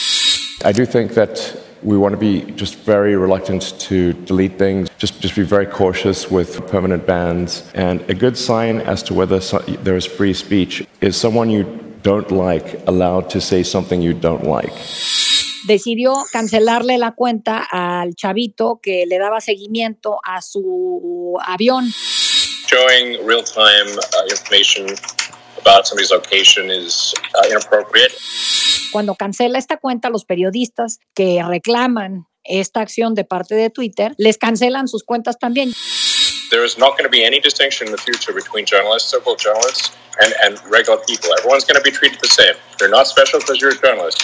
I 0.65 0.73
do 0.73 0.87
think 0.87 1.13
that 1.13 1.74
we 1.85 1.99
want 1.99 2.13
to 2.13 2.19
be 2.19 2.51
just 2.53 2.77
very 2.77 3.15
reluctant 3.15 3.79
to 3.79 4.15
delete 4.25 4.59
things, 4.59 4.89
just, 4.99 5.21
just 5.21 5.37
be 5.37 5.43
very 5.43 5.67
cautious 5.67 6.31
with 6.31 6.67
permanent 6.69 7.07
bans. 7.07 7.71
And 7.75 8.01
a 8.11 8.15
good 8.15 8.37
sign 8.39 8.81
as 8.81 9.03
to 9.05 9.15
whether 9.15 9.41
so, 9.41 9.59
there 9.59 9.97
is 9.97 10.07
free 10.07 10.35
speech 10.35 10.87
is 11.01 11.17
someone 11.17 11.51
you 11.51 11.65
don't 12.03 12.31
like 12.31 12.83
allowed 12.87 13.31
to 13.31 13.41
say 13.41 13.63
something 13.63 14.01
you 14.01 14.15
don't 14.15 14.45
like. 14.45 14.73
decidió 15.67 16.27
cancelarle 16.31 16.99
la 16.99 17.13
cuenta 17.13 17.67
al 17.71 18.15
chavito 18.15 18.81
que 18.83 19.07
le 19.07 19.19
daba 19.19 19.41
seguimiento 19.41 20.21
a 20.23 20.43
su 20.43 21.39
avión. 21.47 21.91
Showing 22.67 23.27
real-time 23.27 23.89
uh, 23.99 24.27
information 24.31 24.87
about 25.59 25.87
somebody's 25.87 26.11
location 26.11 26.71
is 26.71 27.15
uh, 27.35 27.49
inappropriate. 27.49 28.13
Cuando 28.95 29.17
cancela 29.17 29.59
esta 29.59 29.79
cuenta, 29.79 30.09
los 30.09 30.25
periodistas 30.25 31.01
que 31.17 31.43
reclaman 31.43 32.29
esta 32.45 32.81
acción 32.81 33.17
de 33.17 33.25
parte 33.25 33.57
de 33.57 33.69
Twitter 33.69 34.15
les 34.19 34.39
cancelan 34.39 34.87
sus 34.87 35.03
cuentas 35.03 35.37
también. 35.37 35.73
There 36.51 36.65
is 36.65 36.79
not 36.79 36.93
going 36.93 37.03
to 37.03 37.11
be 37.11 37.27
any 37.27 37.41
distinction 37.41 37.89
in 37.89 37.93
the 37.93 38.01
future 38.01 38.33
between 38.33 38.67
journalists, 38.67 39.11
so-called 39.11 39.41
journalists, 39.41 39.91
and, 40.23 40.33
and 40.45 40.61
regular 40.71 41.01
people. 41.09 41.35
Everyone's 41.37 41.65
going 41.65 41.75
to 41.75 41.83
be 41.83 41.91
treated 41.91 42.21
the 42.21 42.29
same. 42.29 42.55
You're 42.79 42.89
not 42.89 43.09
special 43.09 43.41
because 43.41 43.61
you're 43.61 43.73
a 43.73 43.81
journalist. 43.81 44.23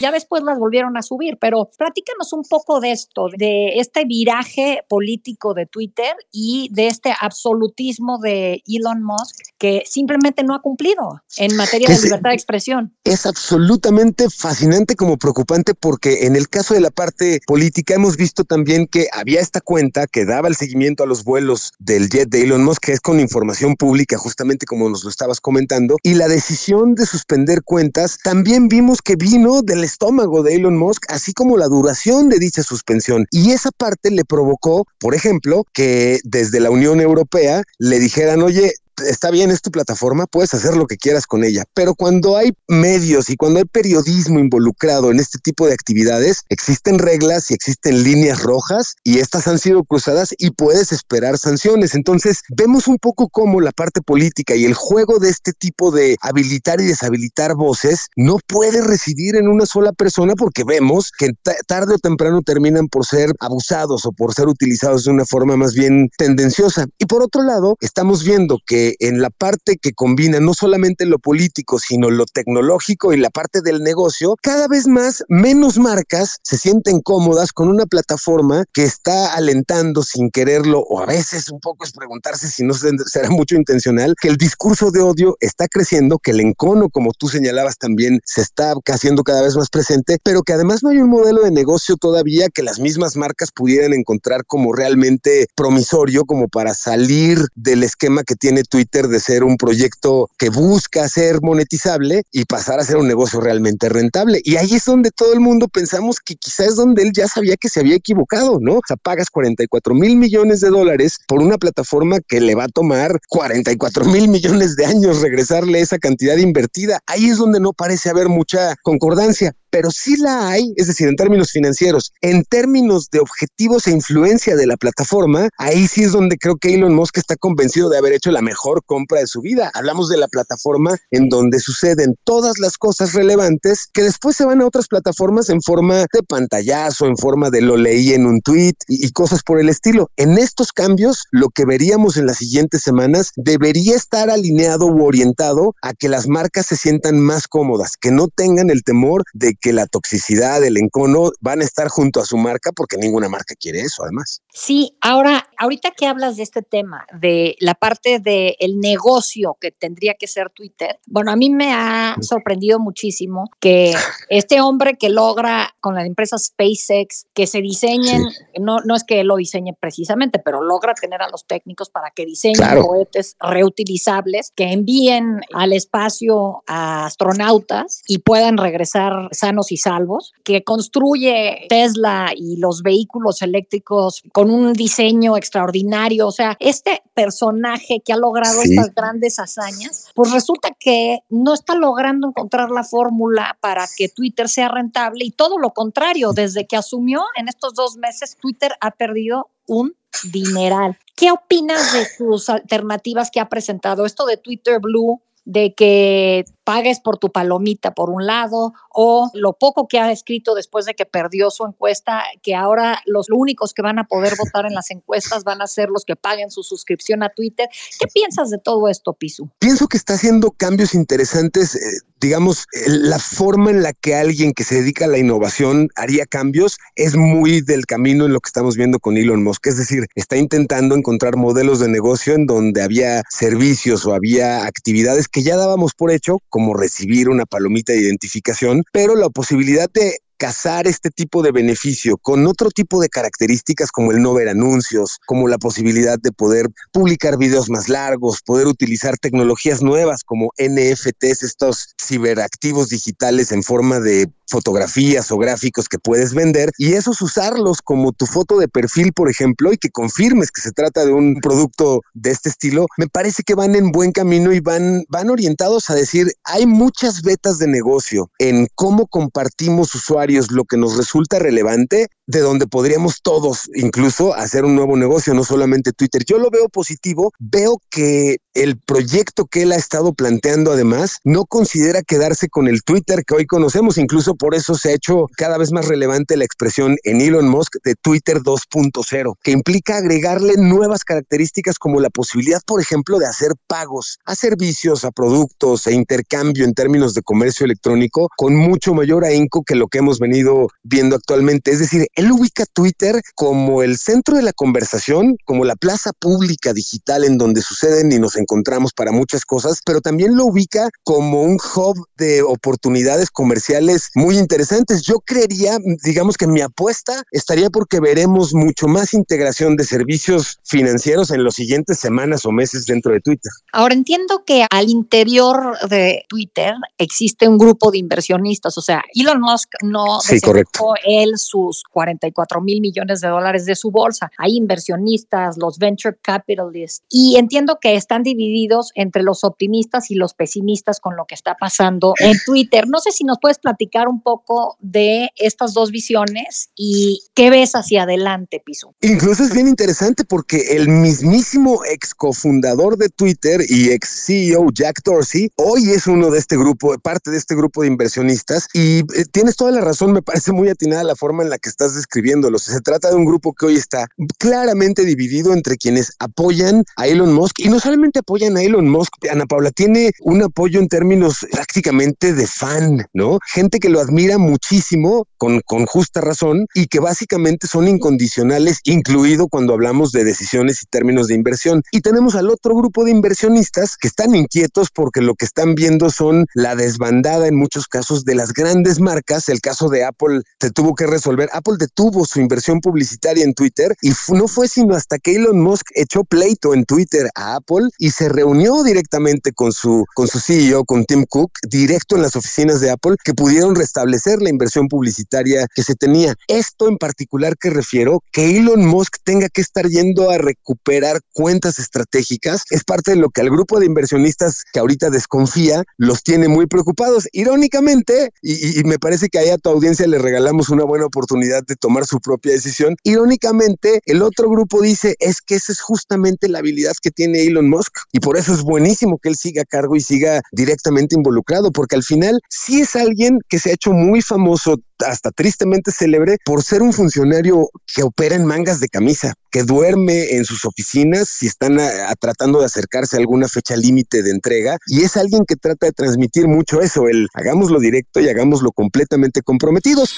Ya 0.00 0.12
después 0.12 0.42
las 0.42 0.58
volvieron 0.58 0.96
a 0.96 1.02
subir, 1.02 1.38
pero 1.40 1.70
platícanos 1.76 2.32
un 2.32 2.42
poco 2.42 2.80
de 2.80 2.92
esto, 2.92 3.28
de 3.36 3.78
este 3.78 4.04
viraje 4.04 4.84
político 4.88 5.54
de 5.54 5.66
Twitter 5.66 6.14
y 6.32 6.68
de 6.72 6.88
este 6.88 7.14
absolutismo 7.18 8.18
de 8.18 8.62
Elon 8.66 9.02
Musk 9.02 9.36
que 9.58 9.84
simplemente 9.86 10.44
no 10.44 10.54
ha 10.54 10.60
cumplido 10.60 11.22
en 11.38 11.56
materia 11.56 11.88
de 11.88 11.98
libertad 11.98 12.30
de 12.30 12.34
expresión. 12.34 12.94
Es 13.04 13.24
absolutamente 13.26 14.28
fascinante 14.28 14.96
como 14.96 15.16
preocupante 15.16 15.74
porque 15.74 16.26
en 16.26 16.36
el 16.36 16.48
caso 16.48 16.74
de 16.74 16.80
la 16.80 16.90
parte 16.90 17.40
política 17.46 17.94
hemos 17.94 18.16
visto 18.16 18.44
también 18.44 18.86
que 18.86 19.08
había 19.12 19.40
esta 19.40 19.60
cuenta 19.60 20.06
que 20.06 20.24
daba 20.24 20.48
el 20.48 20.56
seguimiento 20.56 21.04
a 21.04 21.06
los 21.06 21.24
vuelos 21.24 21.72
del 21.78 22.08
jet 22.10 22.28
de 22.28 22.42
Elon 22.42 22.64
Musk, 22.64 22.84
que 22.86 22.92
es 22.92 23.00
con 23.00 23.20
información 23.20 23.76
pública, 23.76 24.18
justamente 24.18 24.66
como 24.66 24.88
nos 24.88 25.04
lo 25.04 25.10
estabas 25.10 25.40
comentando, 25.40 25.96
y 26.02 26.14
la 26.14 26.28
decisión 26.28 26.94
de 26.94 27.06
suspender 27.06 27.62
cuentas 27.62 28.18
también 28.22 28.68
vimos 28.68 29.00
que 29.00 29.16
vino 29.16 29.62
del 29.62 29.85
estómago 29.86 30.42
de 30.42 30.56
Elon 30.56 30.76
Musk, 30.76 31.04
así 31.08 31.32
como 31.32 31.56
la 31.56 31.66
duración 31.66 32.28
de 32.28 32.38
dicha 32.38 32.62
suspensión. 32.62 33.26
Y 33.30 33.52
esa 33.52 33.70
parte 33.70 34.10
le 34.10 34.24
provocó, 34.24 34.86
por 34.98 35.14
ejemplo, 35.14 35.64
que 35.72 36.20
desde 36.24 36.60
la 36.60 36.70
Unión 36.70 37.00
Europea 37.00 37.62
le 37.78 37.98
dijeran, 37.98 38.42
oye, 38.42 38.74
está 39.04 39.30
bien, 39.30 39.50
es 39.50 39.62
tu 39.62 39.70
plataforma, 39.70 40.26
puedes 40.26 40.54
hacer 40.54 40.76
lo 40.76 40.86
que 40.86 40.96
quieras 40.96 41.26
con 41.26 41.44
ella, 41.44 41.64
pero 41.74 41.94
cuando 41.94 42.36
hay 42.36 42.52
medios 42.68 43.30
y 43.30 43.36
cuando 43.36 43.58
hay 43.58 43.64
periodismo 43.64 44.38
involucrado 44.38 45.10
en 45.10 45.18
este 45.20 45.38
tipo 45.38 45.66
de 45.66 45.72
actividades, 45.72 46.42
existen 46.48 46.98
reglas 46.98 47.50
y 47.50 47.54
existen 47.54 48.02
líneas 48.02 48.42
rojas 48.42 48.96
y 49.04 49.18
estas 49.18 49.46
han 49.48 49.58
sido 49.58 49.84
cruzadas 49.84 50.34
y 50.38 50.50
puedes 50.50 50.92
esperar 50.92 51.38
sanciones. 51.38 51.94
Entonces, 51.94 52.42
vemos 52.56 52.86
un 52.86 52.98
poco 52.98 53.28
cómo 53.28 53.60
la 53.60 53.72
parte 53.72 54.00
política 54.00 54.54
y 54.54 54.64
el 54.64 54.74
juego 54.74 55.18
de 55.18 55.30
este 55.30 55.52
tipo 55.52 55.90
de 55.90 56.16
habilitar 56.20 56.80
y 56.80 56.86
deshabilitar 56.86 57.54
voces 57.54 58.08
no 58.16 58.38
puede 58.46 58.82
residir 58.82 59.36
en 59.36 59.48
una 59.48 59.66
sola 59.66 59.92
persona 59.92 60.34
porque 60.36 60.64
vemos 60.64 61.10
que 61.16 61.30
tarde 61.66 61.94
o 61.94 61.98
temprano 61.98 62.42
terminan 62.42 62.88
por 62.88 63.04
ser 63.06 63.32
abusados 63.40 64.04
o 64.06 64.12
por 64.12 64.34
ser 64.34 64.46
utilizados 64.48 65.04
de 65.04 65.10
una 65.10 65.24
forma 65.24 65.56
más 65.56 65.74
bien 65.74 66.08
tendenciosa. 66.16 66.86
Y 66.98 67.06
por 67.06 67.22
otro 67.22 67.42
lado, 67.42 67.76
estamos 67.80 68.24
viendo 68.24 68.58
que 68.66 68.85
en 69.00 69.20
la 69.20 69.30
parte 69.30 69.76
que 69.76 69.92
combina 69.92 70.40
no 70.40 70.54
solamente 70.54 71.06
lo 71.06 71.18
político, 71.18 71.78
sino 71.78 72.10
lo 72.10 72.26
tecnológico 72.26 73.12
y 73.12 73.16
la 73.16 73.30
parte 73.30 73.60
del 73.60 73.82
negocio, 73.82 74.36
cada 74.42 74.68
vez 74.68 74.86
más 74.86 75.24
menos 75.28 75.78
marcas 75.78 76.38
se 76.42 76.58
sienten 76.58 77.00
cómodas 77.00 77.52
con 77.52 77.68
una 77.68 77.86
plataforma 77.86 78.64
que 78.72 78.84
está 78.84 79.34
alentando 79.34 80.02
sin 80.02 80.30
quererlo, 80.30 80.80
o 80.80 81.00
a 81.00 81.06
veces 81.06 81.50
un 81.50 81.60
poco 81.60 81.84
es 81.84 81.92
preguntarse 81.92 82.48
si 82.48 82.64
no 82.64 82.74
será 83.06 83.30
mucho 83.30 83.56
intencional, 83.56 84.14
que 84.20 84.28
el 84.28 84.36
discurso 84.36 84.90
de 84.90 85.00
odio 85.00 85.36
está 85.40 85.68
creciendo, 85.68 86.18
que 86.18 86.32
el 86.32 86.40
encono, 86.40 86.88
como 86.88 87.12
tú 87.12 87.28
señalabas 87.28 87.78
también, 87.78 88.20
se 88.24 88.42
está 88.42 88.74
haciendo 88.86 89.22
cada 89.22 89.42
vez 89.42 89.56
más 89.56 89.68
presente, 89.68 90.18
pero 90.22 90.42
que 90.42 90.52
además 90.52 90.82
no 90.82 90.90
hay 90.90 90.98
un 90.98 91.10
modelo 91.10 91.42
de 91.42 91.50
negocio 91.50 91.96
todavía 91.96 92.48
que 92.48 92.62
las 92.62 92.78
mismas 92.78 93.16
marcas 93.16 93.50
pudieran 93.52 93.92
encontrar 93.92 94.44
como 94.46 94.72
realmente 94.72 95.46
promisorio, 95.54 96.24
como 96.24 96.48
para 96.48 96.74
salir 96.74 97.38
del 97.54 97.82
esquema 97.82 98.22
que 98.22 98.34
tiene 98.34 98.62
tu 98.62 98.75
Twitter 98.76 99.08
de 99.08 99.20
ser 99.20 99.42
un 99.42 99.56
proyecto 99.56 100.28
que 100.36 100.50
busca 100.50 101.08
ser 101.08 101.40
monetizable 101.40 102.24
y 102.30 102.44
pasar 102.44 102.78
a 102.78 102.84
ser 102.84 102.98
un 102.98 103.08
negocio 103.08 103.40
realmente 103.40 103.88
rentable. 103.88 104.42
Y 104.44 104.56
ahí 104.56 104.74
es 104.74 104.84
donde 104.84 105.10
todo 105.10 105.32
el 105.32 105.40
mundo 105.40 105.66
pensamos 105.66 106.20
que 106.20 106.34
quizás 106.34 106.66
es 106.66 106.76
donde 106.76 107.02
él 107.02 107.12
ya 107.14 107.26
sabía 107.26 107.56
que 107.56 107.70
se 107.70 107.80
había 107.80 107.94
equivocado, 107.94 108.58
¿no? 108.60 108.74
O 108.74 108.82
sea, 108.86 108.98
pagas 108.98 109.30
44 109.30 109.94
mil 109.94 110.16
millones 110.16 110.60
de 110.60 110.68
dólares 110.68 111.20
por 111.26 111.40
una 111.40 111.56
plataforma 111.56 112.18
que 112.28 112.38
le 112.42 112.54
va 112.54 112.64
a 112.64 112.68
tomar 112.68 113.18
44 113.28 114.04
mil 114.04 114.28
millones 114.28 114.76
de 114.76 114.84
años 114.84 115.22
regresarle 115.22 115.80
esa 115.80 115.96
cantidad 115.96 116.36
invertida. 116.36 117.00
Ahí 117.06 117.30
es 117.30 117.38
donde 117.38 117.60
no 117.60 117.72
parece 117.72 118.10
haber 118.10 118.28
mucha 118.28 118.74
concordancia 118.82 119.54
pero 119.76 119.90
sí 119.90 120.16
la 120.16 120.48
hay, 120.48 120.72
es 120.76 120.86
decir, 120.86 121.06
en 121.06 121.16
términos 121.16 121.50
financieros, 121.50 122.10
en 122.22 122.44
términos 122.44 123.10
de 123.12 123.18
objetivos 123.18 123.86
e 123.86 123.90
influencia 123.90 124.56
de 124.56 124.66
la 124.66 124.78
plataforma, 124.78 125.50
ahí 125.58 125.86
sí 125.86 126.04
es 126.04 126.12
donde 126.12 126.38
creo 126.38 126.56
que 126.56 126.72
Elon 126.72 126.94
Musk 126.94 127.18
está 127.18 127.36
convencido 127.36 127.90
de 127.90 127.98
haber 127.98 128.14
hecho 128.14 128.30
la 128.30 128.40
mejor 128.40 128.82
compra 128.86 129.20
de 129.20 129.26
su 129.26 129.42
vida. 129.42 129.70
Hablamos 129.74 130.08
de 130.08 130.16
la 130.16 130.28
plataforma 130.28 130.96
en 131.10 131.28
donde 131.28 131.60
suceden 131.60 132.14
todas 132.24 132.58
las 132.58 132.78
cosas 132.78 133.12
relevantes 133.12 133.90
que 133.92 134.02
después 134.02 134.34
se 134.34 134.46
van 134.46 134.62
a 134.62 134.66
otras 134.66 134.88
plataformas 134.88 135.50
en 135.50 135.60
forma 135.60 136.06
de 136.10 136.22
pantallazo, 136.26 137.04
en 137.04 137.18
forma 137.18 137.50
de 137.50 137.60
lo 137.60 137.76
leí 137.76 138.14
en 138.14 138.24
un 138.24 138.40
tweet 138.40 138.76
y, 138.88 139.06
y 139.06 139.10
cosas 139.10 139.42
por 139.42 139.60
el 139.60 139.68
estilo. 139.68 140.08
En 140.16 140.38
estos 140.38 140.72
cambios, 140.72 141.26
lo 141.32 141.50
que 141.50 141.66
veríamos 141.66 142.16
en 142.16 142.24
las 142.24 142.38
siguientes 142.38 142.80
semanas 142.80 143.32
debería 143.36 143.94
estar 143.94 144.30
alineado 144.30 144.86
u 144.86 145.04
orientado 145.04 145.74
a 145.82 145.92
que 145.92 146.08
las 146.08 146.28
marcas 146.28 146.64
se 146.64 146.76
sientan 146.76 147.20
más 147.20 147.46
cómodas, 147.46 147.98
que 148.00 148.10
no 148.10 148.28
tengan 148.28 148.70
el 148.70 148.82
temor 148.82 149.24
de 149.34 149.54
que 149.60 149.65
que 149.66 149.72
la 149.72 149.88
toxicidad, 149.88 150.62
el 150.62 150.76
encono 150.76 151.32
van 151.40 151.60
a 151.60 151.64
estar 151.64 151.88
junto 151.88 152.20
a 152.20 152.24
su 152.24 152.36
marca 152.36 152.70
porque 152.70 152.96
ninguna 152.96 153.28
marca 153.28 153.56
quiere 153.58 153.80
eso, 153.80 154.04
además. 154.04 154.40
Sí, 154.54 154.96
ahora, 155.00 155.48
ahorita 155.58 155.90
que 155.90 156.06
hablas 156.06 156.36
de 156.36 156.42
este 156.42 156.62
tema, 156.62 157.06
de 157.18 157.56
la 157.60 157.74
parte 157.74 158.18
del 158.18 158.56
el 158.58 158.80
negocio 158.80 159.56
que 159.60 159.70
tendría 159.70 160.14
que 160.14 160.26
ser 160.26 160.50
Twitter, 160.50 160.98
bueno, 161.06 161.30
a 161.30 161.36
mí 161.36 161.50
me 161.50 161.72
ha 161.72 162.16
sorprendido 162.20 162.78
muchísimo 162.78 163.50
que 163.60 163.94
este 164.28 164.60
hombre 164.60 164.96
que 164.96 165.08
logra 165.08 165.74
con 165.80 165.94
la 165.94 166.04
empresa 166.04 166.38
SpaceX 166.38 167.26
que 167.34 167.46
se 167.46 167.60
diseñen, 167.60 168.22
no, 168.58 168.80
no 168.80 168.94
es 168.94 169.04
que 169.04 169.20
él 169.20 169.28
lo 169.28 169.36
diseñe 169.36 169.72
precisamente, 169.78 170.38
pero 170.38 170.62
logra 170.62 170.94
tener 170.94 171.22
a 171.22 171.28
los 171.28 171.46
técnicos 171.46 171.90
para 171.90 172.10
que 172.10 172.26
diseñen 172.26 172.82
cohetes 172.82 173.36
reutilizables 173.40 174.52
que 174.54 174.72
envíen 174.72 175.40
al 175.54 175.72
espacio 175.72 176.62
a 176.66 177.06
astronautas 177.06 178.02
y 178.06 178.18
puedan 178.18 178.56
regresar 178.56 179.28
sanos 179.32 179.72
y 179.72 179.76
salvos, 179.76 180.32
que 180.44 180.64
construye 180.64 181.66
Tesla 181.68 182.32
y 182.34 182.56
los 182.56 182.82
vehículos 182.82 183.42
eléctricos 183.42 184.22
con 184.32 184.50
un 184.50 184.72
diseño 184.72 185.36
extraordinario. 185.46 186.26
O 186.26 186.32
sea, 186.32 186.56
este 186.60 187.02
personaje 187.14 188.02
que 188.04 188.12
ha 188.12 188.16
logrado 188.16 188.60
estas 188.62 188.94
grandes 188.94 189.38
hazañas, 189.38 190.10
pues 190.14 190.32
resulta 190.32 190.70
que 190.78 191.20
no 191.30 191.54
está 191.54 191.74
logrando 191.74 192.28
encontrar 192.28 192.70
la 192.70 192.84
fórmula 192.84 193.56
para 193.60 193.86
que 193.96 194.08
Twitter 194.08 194.48
sea 194.48 194.68
rentable 194.68 195.24
y 195.24 195.30
todo 195.30 195.58
lo 195.58 195.70
contrario, 195.70 196.32
desde 196.32 196.66
que 196.66 196.76
asumió 196.76 197.22
en 197.36 197.48
estos 197.48 197.74
dos 197.74 197.96
meses, 197.96 198.36
Twitter 198.40 198.72
ha 198.80 198.90
perdido 198.90 199.50
un 199.66 199.94
dineral. 200.32 200.98
¿Qué 201.14 201.30
opinas 201.30 201.92
de 201.92 202.06
sus 202.06 202.48
alternativas 202.48 203.30
que 203.30 203.40
ha 203.40 203.48
presentado? 203.48 204.04
Esto 204.04 204.26
de 204.26 204.36
Twitter 204.36 204.80
Blue, 204.80 205.20
de 205.44 205.74
que 205.74 206.44
pagues 206.66 206.98
por 206.98 207.16
tu 207.16 207.30
palomita 207.30 207.94
por 207.94 208.10
un 208.10 208.26
lado, 208.26 208.74
o 208.92 209.30
lo 209.34 209.52
poco 209.52 209.86
que 209.86 210.00
ha 210.00 210.10
escrito 210.10 210.56
después 210.56 210.84
de 210.84 210.94
que 210.94 211.06
perdió 211.06 211.48
su 211.50 211.64
encuesta, 211.64 212.24
que 212.42 212.56
ahora 212.56 213.00
los 213.06 213.28
únicos 213.30 213.72
que 213.72 213.82
van 213.82 214.00
a 214.00 214.04
poder 214.04 214.34
votar 214.38 214.66
en 214.66 214.74
las 214.74 214.90
encuestas 214.90 215.44
van 215.44 215.62
a 215.62 215.68
ser 215.68 215.90
los 215.90 216.04
que 216.04 216.16
paguen 216.16 216.50
su 216.50 216.64
suscripción 216.64 217.22
a 217.22 217.28
Twitter. 217.28 217.68
¿Qué 218.00 218.08
piensas 218.12 218.50
de 218.50 218.58
todo 218.58 218.88
esto, 218.88 219.12
Pisu? 219.12 219.48
Pienso 219.60 219.86
que 219.86 219.96
está 219.96 220.14
haciendo 220.14 220.50
cambios 220.50 220.92
interesantes. 220.92 221.76
Eh, 221.76 222.00
digamos, 222.20 222.66
eh, 222.72 222.88
la 222.88 223.18
forma 223.18 223.70
en 223.70 223.82
la 223.82 223.92
que 223.92 224.14
alguien 224.14 224.52
que 224.52 224.64
se 224.64 224.76
dedica 224.76 225.04
a 225.04 225.08
la 225.08 225.18
innovación 225.18 225.88
haría 225.94 226.26
cambios 226.26 226.78
es 226.96 227.14
muy 227.14 227.60
del 227.60 227.86
camino 227.86 228.26
en 228.26 228.32
lo 228.32 228.40
que 228.40 228.48
estamos 228.48 228.76
viendo 228.76 228.98
con 228.98 229.16
Elon 229.16 229.44
Musk. 229.44 229.66
Es 229.66 229.76
decir, 229.76 230.06
está 230.14 230.36
intentando 230.36 230.96
encontrar 230.96 231.36
modelos 231.36 231.78
de 231.78 231.88
negocio 231.88 232.34
en 232.34 232.46
donde 232.46 232.82
había 232.82 233.22
servicios 233.30 234.04
o 234.06 234.14
había 234.14 234.66
actividades 234.66 235.28
que 235.28 235.42
ya 235.42 235.56
dábamos 235.56 235.92
por 235.94 236.10
hecho 236.10 236.38
como 236.56 236.72
recibir 236.72 237.28
una 237.28 237.44
palomita 237.44 237.92
de 237.92 238.00
identificación, 238.00 238.82
pero 238.90 239.14
la 239.14 239.28
posibilidad 239.28 239.90
de 239.92 240.20
casar 240.36 240.86
este 240.86 241.10
tipo 241.10 241.42
de 241.42 241.52
beneficio 241.52 242.16
con 242.18 242.46
otro 242.46 242.70
tipo 242.70 243.00
de 243.00 243.08
características 243.08 243.90
como 243.90 244.12
el 244.12 244.22
no 244.22 244.34
ver 244.34 244.48
anuncios, 244.48 245.18
como 245.26 245.48
la 245.48 245.58
posibilidad 245.58 246.18
de 246.18 246.32
poder 246.32 246.68
publicar 246.92 247.38
videos 247.38 247.70
más 247.70 247.88
largos, 247.88 248.42
poder 248.42 248.66
utilizar 248.66 249.16
tecnologías 249.18 249.82
nuevas 249.82 250.22
como 250.24 250.50
NFTs, 250.58 251.42
estos 251.42 251.94
ciberactivos 252.00 252.88
digitales 252.88 253.52
en 253.52 253.62
forma 253.62 254.00
de 254.00 254.30
fotografías 254.48 255.30
o 255.32 255.38
gráficos 255.38 255.88
que 255.88 255.98
puedes 255.98 256.32
vender 256.32 256.70
y 256.78 256.92
esos 256.92 257.20
usarlos 257.20 257.82
como 257.82 258.12
tu 258.12 258.26
foto 258.26 258.58
de 258.58 258.68
perfil, 258.68 259.12
por 259.12 259.28
ejemplo, 259.28 259.72
y 259.72 259.76
que 259.76 259.90
confirmes 259.90 260.52
que 260.52 260.60
se 260.60 260.70
trata 260.70 261.04
de 261.04 261.12
un 261.12 261.40
producto 261.40 262.02
de 262.14 262.30
este 262.30 262.48
estilo, 262.48 262.86
me 262.96 263.08
parece 263.08 263.42
que 263.42 263.54
van 263.54 263.74
en 263.74 263.90
buen 263.90 264.12
camino 264.12 264.52
y 264.52 264.60
van, 264.60 265.04
van 265.08 265.30
orientados 265.30 265.90
a 265.90 265.94
decir, 265.94 266.32
hay 266.44 266.66
muchas 266.66 267.22
vetas 267.22 267.58
de 267.58 267.66
negocio 267.66 268.30
en 268.38 268.68
cómo 268.76 269.08
compartimos 269.08 269.94
usuarios 269.94 270.25
lo 270.50 270.64
que 270.64 270.76
nos 270.76 270.96
resulta 270.96 271.38
relevante 271.38 272.08
de 272.26 272.40
donde 272.40 272.66
podríamos 272.66 273.22
todos 273.22 273.70
incluso 273.74 274.34
hacer 274.34 274.64
un 274.64 274.74
nuevo 274.74 274.96
negocio, 274.96 275.34
no 275.34 275.44
solamente 275.44 275.92
Twitter. 275.92 276.24
Yo 276.26 276.38
lo 276.38 276.50
veo 276.50 276.68
positivo, 276.68 277.32
veo 277.38 277.80
que 277.90 278.38
el 278.54 278.78
proyecto 278.78 279.46
que 279.46 279.62
él 279.62 279.72
ha 279.72 279.76
estado 279.76 280.14
planteando 280.14 280.72
además 280.72 281.18
no 281.24 281.44
considera 281.44 282.02
quedarse 282.02 282.48
con 282.48 282.68
el 282.68 282.82
Twitter 282.82 283.22
que 283.26 283.34
hoy 283.34 283.46
conocemos, 283.46 283.98
incluso 283.98 284.34
por 284.34 284.54
eso 284.54 284.74
se 284.74 284.90
ha 284.90 284.94
hecho 284.94 285.26
cada 285.36 285.58
vez 285.58 285.72
más 285.72 285.86
relevante 285.88 286.36
la 286.36 286.44
expresión 286.44 286.96
en 287.04 287.20
Elon 287.20 287.48
Musk 287.48 287.76
de 287.84 287.94
Twitter 287.94 288.38
2.0, 288.38 289.34
que 289.42 289.50
implica 289.50 289.98
agregarle 289.98 290.54
nuevas 290.56 291.04
características 291.04 291.78
como 291.78 292.00
la 292.00 292.10
posibilidad, 292.10 292.60
por 292.66 292.80
ejemplo, 292.80 293.18
de 293.18 293.26
hacer 293.26 293.52
pagos 293.66 294.18
a 294.24 294.34
servicios, 294.34 295.04
a 295.04 295.10
productos 295.10 295.86
e 295.86 295.92
intercambio 295.92 296.64
en 296.64 296.74
términos 296.74 297.14
de 297.14 297.22
comercio 297.22 297.64
electrónico 297.64 298.28
con 298.36 298.54
mucho 298.56 298.94
mayor 298.94 299.24
ahínco 299.24 299.62
que 299.64 299.74
lo 299.74 299.88
que 299.88 299.98
hemos 299.98 300.18
venido 300.18 300.68
viendo 300.82 301.16
actualmente. 301.16 301.70
Es 301.70 301.78
decir, 301.78 302.06
él 302.16 302.32
ubica 302.32 302.64
Twitter 302.66 303.20
como 303.34 303.82
el 303.82 303.98
centro 303.98 304.36
de 304.36 304.42
la 304.42 304.52
conversación, 304.52 305.36
como 305.44 305.64
la 305.64 305.76
plaza 305.76 306.12
pública 306.12 306.72
digital 306.72 307.24
en 307.24 307.38
donde 307.38 307.60
suceden 307.60 308.10
y 308.10 308.18
nos 308.18 308.36
encontramos 308.36 308.92
para 308.92 309.12
muchas 309.12 309.44
cosas, 309.44 309.80
pero 309.84 310.00
también 310.00 310.36
lo 310.36 310.46
ubica 310.46 310.88
como 311.04 311.42
un 311.42 311.58
hub 311.74 312.08
de 312.16 312.42
oportunidades 312.42 313.30
comerciales 313.30 314.10
muy 314.14 314.38
interesantes. 314.38 315.02
Yo 315.02 315.20
creería, 315.20 315.78
digamos 316.04 316.36
que 316.36 316.46
mi 316.46 316.62
apuesta 316.62 317.22
estaría 317.30 317.70
porque 317.70 318.00
veremos 318.00 318.54
mucho 318.54 318.88
más 318.88 319.12
integración 319.12 319.76
de 319.76 319.84
servicios 319.84 320.58
financieros 320.64 321.30
en 321.30 321.44
las 321.44 321.54
siguientes 321.54 321.98
semanas 321.98 322.46
o 322.46 322.50
meses 322.50 322.86
dentro 322.86 323.12
de 323.12 323.20
Twitter. 323.20 323.52
Ahora 323.72 323.94
entiendo 323.94 324.42
que 324.46 324.66
al 324.70 324.88
interior 324.88 325.76
de 325.88 326.24
Twitter 326.28 326.74
existe 326.96 327.46
un 327.46 327.58
grupo 327.58 327.90
de 327.90 327.98
inversionistas, 327.98 328.78
o 328.78 328.80
sea, 328.80 329.02
Elon 329.14 329.40
Musk 329.40 329.68
no 329.82 330.20
sí, 330.20 330.40
correcto. 330.40 330.94
él 331.04 331.32
sus 331.36 331.82
44 332.06 332.60
mil 332.60 332.80
millones 332.80 333.20
de 333.20 333.28
dólares 333.28 333.64
de 333.64 333.74
su 333.74 333.90
bolsa. 333.90 334.30
Hay 334.38 334.56
inversionistas, 334.56 335.56
los 335.58 335.78
venture 335.78 336.16
capitalists, 336.22 337.02
y 337.08 337.36
entiendo 337.36 337.78
que 337.80 337.96
están 337.96 338.22
divididos 338.22 338.92
entre 338.94 339.22
los 339.22 339.42
optimistas 339.42 340.10
y 340.10 340.14
los 340.14 340.34
pesimistas 340.34 341.00
con 341.00 341.16
lo 341.16 341.24
que 341.24 341.34
está 341.34 341.56
pasando 341.58 342.14
en 342.20 342.36
Twitter. 342.44 342.84
No 342.86 343.00
sé 343.00 343.10
si 343.10 343.24
nos 343.24 343.38
puedes 343.40 343.58
platicar 343.58 344.08
un 344.08 344.22
poco 344.22 344.76
de 344.80 345.30
estas 345.36 345.74
dos 345.74 345.90
visiones 345.90 346.70
y 346.76 347.20
qué 347.34 347.50
ves 347.50 347.72
hacia 347.74 348.04
adelante, 348.04 348.62
Piso. 348.64 348.94
Incluso 349.00 349.42
es 349.42 349.52
bien 349.52 349.68
interesante 349.68 350.24
porque 350.24 350.76
el 350.76 350.88
mismísimo 350.88 351.80
ex 351.90 352.14
cofundador 352.14 352.96
de 352.96 353.08
Twitter 353.08 353.60
y 353.68 353.90
ex 353.90 354.26
CEO 354.26 354.70
Jack 354.72 355.02
Dorsey 355.04 355.50
hoy 355.56 355.90
es 355.90 356.06
uno 356.06 356.30
de 356.30 356.38
este 356.38 356.56
grupo, 356.56 356.96
parte 356.98 357.30
de 357.30 357.38
este 357.38 357.56
grupo 357.56 357.82
de 357.82 357.88
inversionistas 357.88 358.68
y 358.72 358.98
eh, 358.98 359.24
tienes 359.32 359.56
toda 359.56 359.72
la 359.72 359.80
razón, 359.80 360.12
me 360.12 360.22
parece 360.22 360.52
muy 360.52 360.68
atinada 360.68 361.02
la 361.04 361.16
forma 361.16 361.42
en 361.42 361.50
la 361.50 361.58
que 361.58 361.68
estás 361.68 361.95
describiéndolo. 361.96 362.58
Se 362.58 362.80
trata 362.80 363.10
de 363.10 363.16
un 363.16 363.24
grupo 363.24 363.52
que 363.52 363.66
hoy 363.66 363.76
está 363.76 364.06
claramente 364.38 365.04
dividido 365.04 365.52
entre 365.52 365.76
quienes 365.76 366.12
apoyan 366.18 366.84
a 366.96 367.06
Elon 367.06 367.32
Musk 367.32 367.60
y 367.60 367.68
no 367.68 367.80
solamente 367.80 368.20
apoyan 368.20 368.56
a 368.56 368.62
Elon 368.62 368.88
Musk, 368.88 369.12
Ana 369.30 369.46
Paula, 369.46 369.70
tiene 369.70 370.12
un 370.20 370.42
apoyo 370.42 370.80
en 370.80 370.88
términos 370.88 371.46
prácticamente 371.50 372.32
de 372.32 372.46
fan, 372.46 373.06
¿no? 373.12 373.38
Gente 373.46 373.78
que 373.78 373.88
lo 373.88 374.00
admira 374.00 374.38
muchísimo, 374.38 375.26
con, 375.36 375.60
con 375.64 375.86
justa 375.86 376.20
razón, 376.20 376.66
y 376.74 376.86
que 376.86 377.00
básicamente 377.00 377.66
son 377.66 377.88
incondicionales, 377.88 378.80
incluido 378.84 379.48
cuando 379.48 379.72
hablamos 379.72 380.12
de 380.12 380.24
decisiones 380.24 380.82
y 380.82 380.86
términos 380.86 381.28
de 381.28 381.34
inversión. 381.34 381.82
Y 381.90 382.00
tenemos 382.00 382.34
al 382.34 382.50
otro 382.50 382.74
grupo 382.74 383.04
de 383.04 383.10
inversionistas 383.10 383.96
que 383.96 384.08
están 384.08 384.34
inquietos 384.34 384.88
porque 384.94 385.20
lo 385.20 385.34
que 385.34 385.44
están 385.44 385.74
viendo 385.74 386.10
son 386.10 386.46
la 386.54 386.76
desbandada 386.76 387.46
en 387.46 387.56
muchos 387.56 387.86
casos 387.86 388.24
de 388.24 388.34
las 388.34 388.52
grandes 388.52 389.00
marcas. 389.00 389.48
El 389.48 389.60
caso 389.60 389.88
de 389.88 390.04
Apple 390.04 390.42
se 390.60 390.70
tuvo 390.70 390.94
que 390.94 391.06
resolver. 391.06 391.48
Apple 391.52 391.76
detuvo 391.86 392.24
su 392.24 392.40
inversión 392.40 392.80
publicitaria 392.80 393.44
en 393.44 393.54
Twitter 393.54 393.94
y 394.02 394.12
no 394.34 394.48
fue 394.48 394.68
sino 394.68 394.94
hasta 394.94 395.18
que 395.18 395.36
Elon 395.36 395.60
Musk 395.60 395.86
echó 395.94 396.24
pleito 396.24 396.74
en 396.74 396.84
Twitter 396.84 397.28
a 397.34 397.56
Apple 397.56 397.88
y 397.98 398.10
se 398.10 398.28
reunió 398.28 398.82
directamente 398.82 399.52
con 399.52 399.72
su, 399.72 400.04
con 400.14 400.26
su 400.26 400.40
CEO, 400.40 400.84
con 400.84 401.04
Tim 401.04 401.24
Cook, 401.28 401.52
directo 401.68 402.16
en 402.16 402.22
las 402.22 402.36
oficinas 402.36 402.80
de 402.80 402.90
Apple, 402.90 403.16
que 403.22 403.34
pudieron 403.34 403.74
restablecer 403.74 404.42
la 404.42 404.50
inversión 404.50 404.88
publicitaria 404.88 405.66
que 405.74 405.82
se 405.82 405.94
tenía. 405.94 406.34
Esto 406.48 406.88
en 406.88 406.98
particular 406.98 407.56
que 407.56 407.70
refiero, 407.70 408.20
que 408.32 408.58
Elon 408.58 408.84
Musk 408.84 409.18
tenga 409.24 409.48
que 409.48 409.60
estar 409.60 409.86
yendo 409.86 410.30
a 410.30 410.38
recuperar 410.38 411.20
cuentas 411.32 411.78
estratégicas, 411.78 412.64
es 412.70 412.84
parte 412.84 413.12
de 413.12 413.16
lo 413.18 413.30
que 413.30 413.42
al 413.42 413.50
grupo 413.50 413.78
de 413.78 413.86
inversionistas 413.86 414.64
que 414.72 414.80
ahorita 414.80 415.10
desconfía 415.10 415.84
los 415.96 416.22
tiene 416.22 416.48
muy 416.48 416.66
preocupados. 416.66 417.28
Irónicamente, 417.32 418.32
y, 418.42 418.80
y 418.80 418.84
me 418.84 418.98
parece 418.98 419.28
que 419.28 419.38
ahí 419.38 419.50
a 419.50 419.58
tu 419.58 419.70
audiencia 419.70 420.06
le 420.06 420.18
regalamos 420.18 420.68
una 420.68 420.84
buena 420.84 421.06
oportunidad 421.06 421.62
de 421.66 421.75
tomar 421.76 422.06
su 422.06 422.20
propia 422.20 422.52
decisión, 422.52 422.96
irónicamente 423.02 424.00
el 424.06 424.22
otro 424.22 424.48
grupo 424.48 424.82
dice 424.82 425.16
es 425.18 425.40
que 425.40 425.56
esa 425.56 425.72
es 425.72 425.80
justamente 425.80 426.48
la 426.48 426.58
habilidad 426.58 426.92
que 427.02 427.10
tiene 427.10 427.42
Elon 427.42 427.68
Musk 427.68 427.92
y 428.12 428.20
por 428.20 428.36
eso 428.36 428.52
es 428.52 428.62
buenísimo 428.62 429.18
que 429.18 429.28
él 429.28 429.36
siga 429.36 429.62
a 429.62 429.64
cargo 429.66 429.96
y 429.96 430.00
siga 430.00 430.40
directamente 430.52 431.16
involucrado, 431.16 431.70
porque 431.70 431.96
al 431.96 432.02
final 432.02 432.40
sí 432.48 432.80
es 432.80 432.96
alguien 432.96 433.38
que 433.48 433.58
se 433.58 433.70
ha 433.70 433.74
hecho 433.74 433.92
muy 433.92 434.22
famoso 434.22 434.76
hasta 435.04 435.30
tristemente 435.30 435.92
célebre 435.92 436.38
por 436.44 436.62
ser 436.62 436.82
un 436.82 436.92
funcionario 436.92 437.68
que 437.94 438.02
opera 438.02 438.34
en 438.34 438.46
mangas 438.46 438.80
de 438.80 438.88
camisa, 438.88 439.34
que 439.50 439.62
duerme 439.62 440.36
en 440.36 440.44
sus 440.44 440.64
oficinas 440.64 441.28
si 441.28 441.46
están 441.46 441.78
tratando 442.20 442.60
de 442.60 442.66
acercarse 442.66 443.16
a 443.16 443.20
alguna 443.20 443.48
fecha 443.48 443.76
límite 443.76 444.22
de 444.22 444.30
entrega 444.30 444.78
y 444.86 445.02
es 445.02 445.16
alguien 445.16 445.44
que 445.46 445.56
trata 445.56 445.86
de 445.86 445.92
transmitir 445.92 446.48
mucho 446.48 446.80
eso, 446.80 447.08
el 447.08 447.28
hagámoslo 447.34 447.78
directo 447.78 448.20
y 448.20 448.28
hagámoslo 448.28 448.72
completamente 448.72 449.42
comprometidos. 449.42 450.14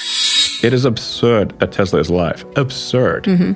It 0.62 0.72
is 0.72 0.84
absurd 0.84 1.58
that 1.60 1.72
Tesla 1.72 2.00
is 2.00 2.08
alive. 2.08 2.44
Absurd. 2.56 3.24
Mm-hmm. 3.24 3.52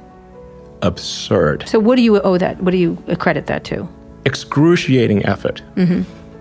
Absurd. 0.82 1.68
So 1.68 1.78
what 1.78 1.96
do 1.96 2.02
you 2.02 2.20
owe 2.20 2.38
that? 2.38 2.62
What 2.62 2.70
do 2.70 2.76
you 2.76 3.02
accredit 3.08 3.46
that 3.46 3.64
to? 3.64 3.88
Excruciating 4.24 5.24
effort. 5.24 5.62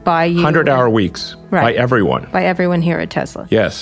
By 0.04 0.26
you? 0.26 0.36
100 0.36 0.68
hour 0.70 0.90
weeks 0.90 1.36
by 1.52 1.74
everyone. 1.74 2.28
By 2.32 2.46
everyone 2.46 2.82
here 2.82 3.00
at 3.00 3.10
Tesla. 3.10 3.48
Yes. 3.52 3.76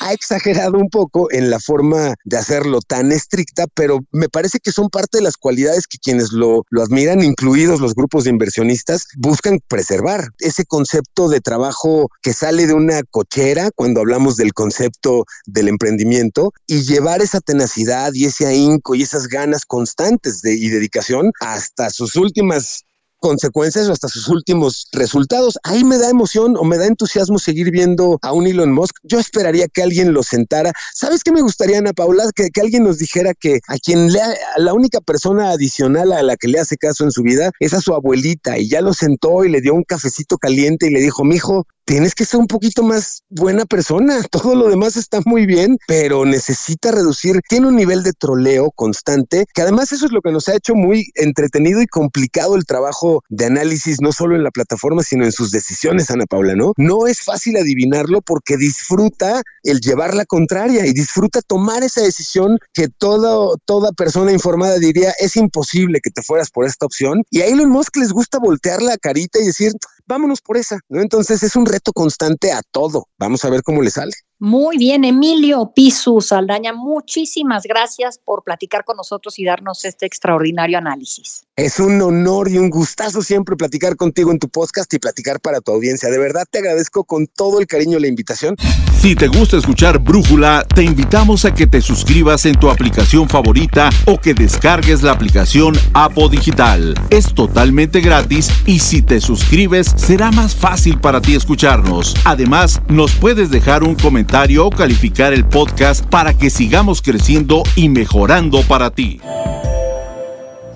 Ha 0.00 0.12
exagerado 0.12 0.78
un 0.78 0.88
poco 0.88 1.30
en 1.32 1.50
la 1.50 1.60
forma 1.60 2.14
de 2.24 2.36
hacerlo 2.36 2.80
tan 2.80 3.12
estricta, 3.12 3.66
pero 3.74 4.00
me 4.12 4.28
parece 4.28 4.58
que 4.60 4.72
son 4.72 4.90
parte 4.90 5.18
de 5.18 5.24
las 5.24 5.36
cualidades 5.36 5.86
que 5.86 5.98
quienes 5.98 6.32
lo, 6.32 6.64
lo 6.70 6.82
admiran, 6.82 7.22
incluidos 7.22 7.80
los 7.80 7.94
grupos 7.94 8.24
de 8.24 8.30
inversionistas, 8.30 9.06
buscan 9.16 9.60
preservar. 9.68 10.28
Ese 10.38 10.64
concepto 10.64 11.28
de 11.28 11.40
trabajo 11.40 12.08
que 12.22 12.32
sale 12.32 12.66
de 12.66 12.74
una 12.74 13.02
cochera 13.02 13.70
cuando 13.74 14.00
hablamos 14.00 14.36
del 14.36 14.52
concepto 14.52 15.24
del 15.46 15.68
emprendimiento 15.68 16.52
y 16.66 16.82
llevar 16.82 17.22
esa 17.22 17.40
tenacidad 17.40 18.12
y 18.14 18.26
ese 18.26 18.46
ahínco 18.46 18.94
y 18.94 19.02
esas 19.02 19.28
ganas 19.28 19.64
constantes 19.64 20.42
de, 20.42 20.54
y 20.54 20.68
dedicación 20.68 21.32
hasta 21.40 21.90
sus 21.90 22.16
últimas 22.16 22.84
consecuencias 23.18 23.88
o 23.88 23.92
hasta 23.92 24.08
sus 24.08 24.28
últimos 24.28 24.88
resultados. 24.92 25.58
Ahí 25.62 25.84
me 25.84 25.98
da 25.98 26.10
emoción 26.10 26.56
o 26.56 26.64
me 26.64 26.76
da 26.76 26.86
entusiasmo 26.86 27.38
seguir 27.38 27.70
viendo 27.70 28.18
a 28.22 28.32
un 28.32 28.46
Elon 28.46 28.72
Musk. 28.72 28.96
Yo 29.02 29.18
esperaría 29.18 29.66
que 29.68 29.82
alguien 29.82 30.12
lo 30.12 30.22
sentara. 30.22 30.72
¿Sabes 30.94 31.22
qué 31.22 31.32
me 31.32 31.40
gustaría, 31.40 31.78
Ana 31.78 31.92
Paula? 31.92 32.24
Que, 32.34 32.50
que 32.50 32.60
alguien 32.60 32.84
nos 32.84 32.98
dijera 32.98 33.32
que 33.34 33.60
a 33.68 33.76
quien 33.76 34.12
le, 34.12 34.20
la 34.56 34.74
única 34.74 35.00
persona 35.00 35.50
adicional 35.50 36.12
a 36.12 36.22
la 36.22 36.36
que 36.36 36.48
le 36.48 36.60
hace 36.60 36.76
caso 36.76 37.04
en 37.04 37.10
su 37.10 37.22
vida 37.22 37.50
es 37.60 37.72
a 37.72 37.80
su 37.80 37.94
abuelita 37.94 38.58
y 38.58 38.68
ya 38.68 38.80
lo 38.80 38.92
sentó 38.92 39.44
y 39.44 39.50
le 39.50 39.60
dio 39.60 39.74
un 39.74 39.84
cafecito 39.84 40.38
caliente 40.38 40.86
y 40.86 40.90
le 40.90 41.00
dijo, 41.00 41.24
mijo, 41.24 41.66
tienes 41.84 42.14
que 42.14 42.24
ser 42.24 42.40
un 42.40 42.46
poquito 42.46 42.82
más 42.82 43.22
buena 43.28 43.64
persona. 43.64 44.20
Todo 44.30 44.54
lo 44.54 44.68
demás 44.68 44.96
está 44.96 45.20
muy 45.24 45.46
bien, 45.46 45.78
pero 45.86 46.24
necesita 46.24 46.90
reducir. 46.92 47.40
Tiene 47.48 47.68
un 47.68 47.76
nivel 47.76 48.02
de 48.02 48.12
troleo 48.12 48.70
constante, 48.74 49.44
que 49.54 49.62
además 49.62 49.92
eso 49.92 50.06
es 50.06 50.12
lo 50.12 50.20
que 50.20 50.32
nos 50.32 50.48
ha 50.48 50.56
hecho 50.56 50.74
muy 50.74 51.10
entretenido 51.14 51.82
y 51.82 51.86
complicado 51.86 52.56
el 52.56 52.64
trabajo 52.64 53.22
de 53.28 53.46
análisis, 53.46 54.00
no 54.00 54.12
solo 54.12 54.36
en 54.36 54.44
la 54.44 54.50
plataforma, 54.50 55.02
sino 55.02 55.24
en 55.24 55.32
sus 55.32 55.50
decisiones, 55.50 56.10
Ana 56.10 56.26
Paula, 56.26 56.54
¿no? 56.54 56.72
No 56.76 57.06
es 57.06 57.20
fácil 57.20 57.56
adivinarlo 57.56 58.20
porque 58.22 58.56
disfruta 58.56 59.42
el 59.62 59.80
llevar 59.80 60.14
la 60.14 60.24
contraria 60.24 60.86
y 60.86 60.92
disfruta 60.92 61.40
tomar 61.42 61.82
esa 61.82 62.02
decisión 62.02 62.58
que 62.72 62.88
todo, 62.88 63.56
toda 63.64 63.92
persona 63.92 64.32
informada 64.32 64.78
diría 64.78 65.12
es 65.18 65.36
imposible 65.36 66.00
que 66.02 66.10
te 66.10 66.22
fueras 66.22 66.50
por 66.50 66.66
esta 66.66 66.86
opción. 66.86 67.22
Y 67.30 67.40
a 67.40 67.46
Elon 67.46 67.70
Musk 67.70 67.96
les 67.96 68.12
gusta 68.12 68.38
voltear 68.38 68.82
la 68.82 68.96
carita 68.96 69.38
y 69.40 69.46
decir, 69.46 69.72
vámonos 70.06 70.40
por 70.40 70.56
esa, 70.56 70.78
¿no? 70.88 71.00
Entonces 71.00 71.42
es 71.42 71.56
un 71.56 71.66
reto 71.66 71.92
constante 71.92 72.52
a 72.52 72.62
todo. 72.70 73.06
Vamos 73.18 73.44
a 73.44 73.50
ver 73.50 73.62
cómo 73.62 73.82
le 73.82 73.90
sale. 73.90 74.12
Muy 74.38 74.76
bien, 74.76 75.04
Emilio 75.04 75.72
Pisu 75.74 76.20
Saldaña, 76.20 76.72
muchísimas 76.72 77.62
gracias 77.62 78.18
por 78.18 78.42
platicar 78.44 78.84
con 78.84 78.96
nosotros 78.96 79.38
y 79.38 79.44
darnos 79.44 79.84
este 79.84 80.06
extraordinario 80.06 80.76
análisis. 80.76 81.43
Es 81.56 81.78
un 81.78 82.02
honor 82.02 82.50
y 82.50 82.58
un 82.58 82.68
gustazo 82.68 83.22
siempre 83.22 83.54
platicar 83.54 83.94
contigo 83.94 84.32
en 84.32 84.40
tu 84.40 84.48
podcast 84.48 84.92
y 84.92 84.98
platicar 84.98 85.38
para 85.38 85.60
tu 85.60 85.70
audiencia. 85.70 86.10
De 86.10 86.18
verdad 86.18 86.46
te 86.50 86.58
agradezco 86.58 87.04
con 87.04 87.28
todo 87.28 87.60
el 87.60 87.68
cariño 87.68 88.00
la 88.00 88.08
invitación. 88.08 88.56
Si 89.00 89.14
te 89.14 89.28
gusta 89.28 89.58
escuchar 89.58 90.00
Brújula, 90.00 90.66
te 90.74 90.82
invitamos 90.82 91.44
a 91.44 91.54
que 91.54 91.68
te 91.68 91.80
suscribas 91.80 92.44
en 92.46 92.56
tu 92.56 92.68
aplicación 92.68 93.28
favorita 93.28 93.88
o 94.06 94.20
que 94.20 94.34
descargues 94.34 95.04
la 95.04 95.12
aplicación 95.12 95.76
Apo 95.92 96.28
Digital. 96.28 96.96
Es 97.10 97.32
totalmente 97.32 98.00
gratis 98.00 98.50
y 98.66 98.80
si 98.80 99.02
te 99.02 99.20
suscribes 99.20 99.92
será 99.94 100.32
más 100.32 100.56
fácil 100.56 100.98
para 100.98 101.20
ti 101.20 101.36
escucharnos. 101.36 102.16
Además, 102.24 102.82
nos 102.88 103.12
puedes 103.12 103.48
dejar 103.50 103.84
un 103.84 103.94
comentario 103.94 104.66
o 104.66 104.70
calificar 104.70 105.32
el 105.32 105.46
podcast 105.46 106.04
para 106.06 106.34
que 106.34 106.50
sigamos 106.50 107.00
creciendo 107.00 107.62
y 107.76 107.90
mejorando 107.90 108.62
para 108.62 108.90
ti. 108.90 109.20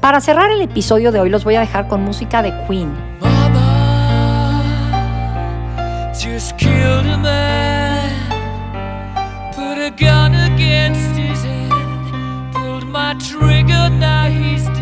Para 0.01 0.21
cerrar 0.21 0.51
el 0.51 0.63
episodio 0.63 1.13
de 1.13 1.21
hoy 1.21 1.31
los 1.31 1.45
voy 1.45 1.57
a 1.57 1.61
dejar 1.61 1.89
con 1.89 2.03
música 2.03 2.43
de 2.43 2.53
Queen. 2.67 2.93
Just 6.15 6.59
trigger, 13.19 13.91
now 13.91 14.27
he's. 14.27 14.78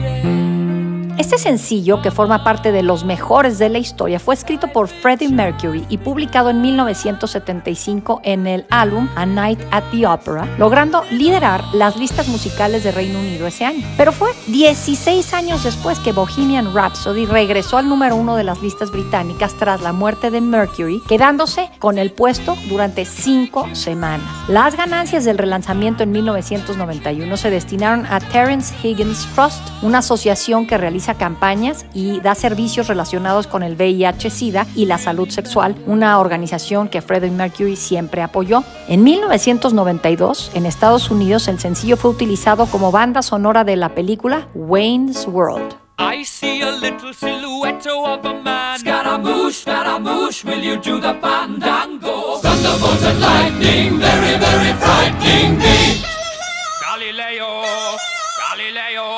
Este 1.19 1.39
sencillo, 1.39 2.03
que 2.03 2.11
forma 2.11 2.45
parte 2.45 2.73
de 2.73 2.83
los 2.83 3.05
mejores 3.05 3.59
de 3.59 3.71
la 3.71 3.79
historia, 3.79 4.21
fue 4.21 4.35
escrito 4.35 4.69
por 4.69 4.89
Freddie 4.89 5.31
Mercury 5.31 5.87
y 5.89 5.97
publicado 5.97 6.51
en 6.51 6.61
1975 6.61 8.21
en 8.23 8.47
el 8.47 8.67
álbum 8.69 9.09
A 9.17 9.25
Night 9.25 9.59
at 9.71 9.85
the 9.93 10.07
Opera, 10.07 10.47
logrando 10.59 11.03
liderar 11.11 11.65
las 11.73 11.97
listas 11.97 12.29
musicales 12.29 12.85
de 12.85 12.93
Reino 12.93 13.19
Unido 13.19 13.47
ese 13.47 13.65
año. 13.65 13.83
Pero 13.97 14.13
fue 14.13 14.29
16 14.49 15.33
años 15.33 15.65
después 15.65 15.99
que 16.01 16.13
Bohemian 16.13 16.75
Rhapsody 16.75 17.25
regresó 17.25 17.79
al 17.79 17.89
número 17.89 18.15
uno 18.15 18.37
de 18.37 18.45
las 18.45 18.61
listas 18.61 18.91
británicas 18.91 19.55
tras 19.55 19.81
la 19.81 19.95
muerte 19.95 20.31
de 20.31 20.43
Mercury, 20.43 21.01
quedándose 21.09 21.71
con 21.79 21.97
el 21.97 22.13
puesto 22.13 22.59
durante 22.69 23.07
cinco 23.07 23.67
semanas. 23.73 24.29
Las 24.49 24.77
ganancias 24.77 25.25
del 25.25 25.39
relanzamiento 25.39 26.03
en 26.03 26.11
1991 26.11 27.37
se 27.39 27.49
destinaron 27.49 28.05
a 28.05 28.21
Terence 28.21 28.75
Higgins 28.83 29.27
Trust, 29.35 29.67
una 29.81 29.99
asociación 29.99 30.67
que 30.67 30.77
realiza 30.77 31.06
campañas 31.15 31.87
y 31.95 32.21
da 32.21 32.35
servicios 32.35 32.89
relacionados 32.89 33.47
con 33.47 33.63
el 33.63 33.77
VIH-Sida 33.77 34.67
y 34.75 34.87
la 34.87 34.99
salud 34.99 35.29
sexual, 35.29 35.77
una 35.87 36.19
organización 36.19 36.89
que 36.89 37.03
Freddie 37.03 37.31
Mercury 37.31 37.77
siempre 37.77 38.23
apoyó. 38.23 38.65
En 38.89 39.05
1992, 39.05 40.51
en 40.55 40.67
Estados 40.67 41.11
Unidos, 41.11 41.49
el 41.49 41.59
sencillo 41.59 41.97
fue 41.97 42.11
utilizado 42.11 42.67
como 42.67 42.93
banda 42.93 43.23
sonora 43.23 43.65
de 43.65 43.77
la 43.77 43.91
película 43.91 44.49
Wayne's 44.55 45.27
World. 45.27 45.77
I 45.99 46.25
see 46.25 46.61
a 46.61 46.71
little 46.71 47.13
silhouette 47.15 47.87
of 47.87 48.25
a 48.25 48.35
man. 48.43 48.79
Scaramouche, 48.79 49.63
Scaramouche, 49.63 50.45
will 50.45 50.63
you 50.63 50.77
do 50.77 51.01
the 51.01 51.15
fandango? 51.21 52.39
Thunderbolt 52.43 53.03
and 53.03 53.21
lightning, 53.21 53.99
very, 53.99 54.39
very 54.39 54.73
frightening 54.75 55.59
me. 55.59 56.16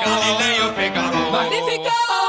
Galileu 0.01 0.73
Figaro. 0.73 1.31
Magnífico! 1.31 2.28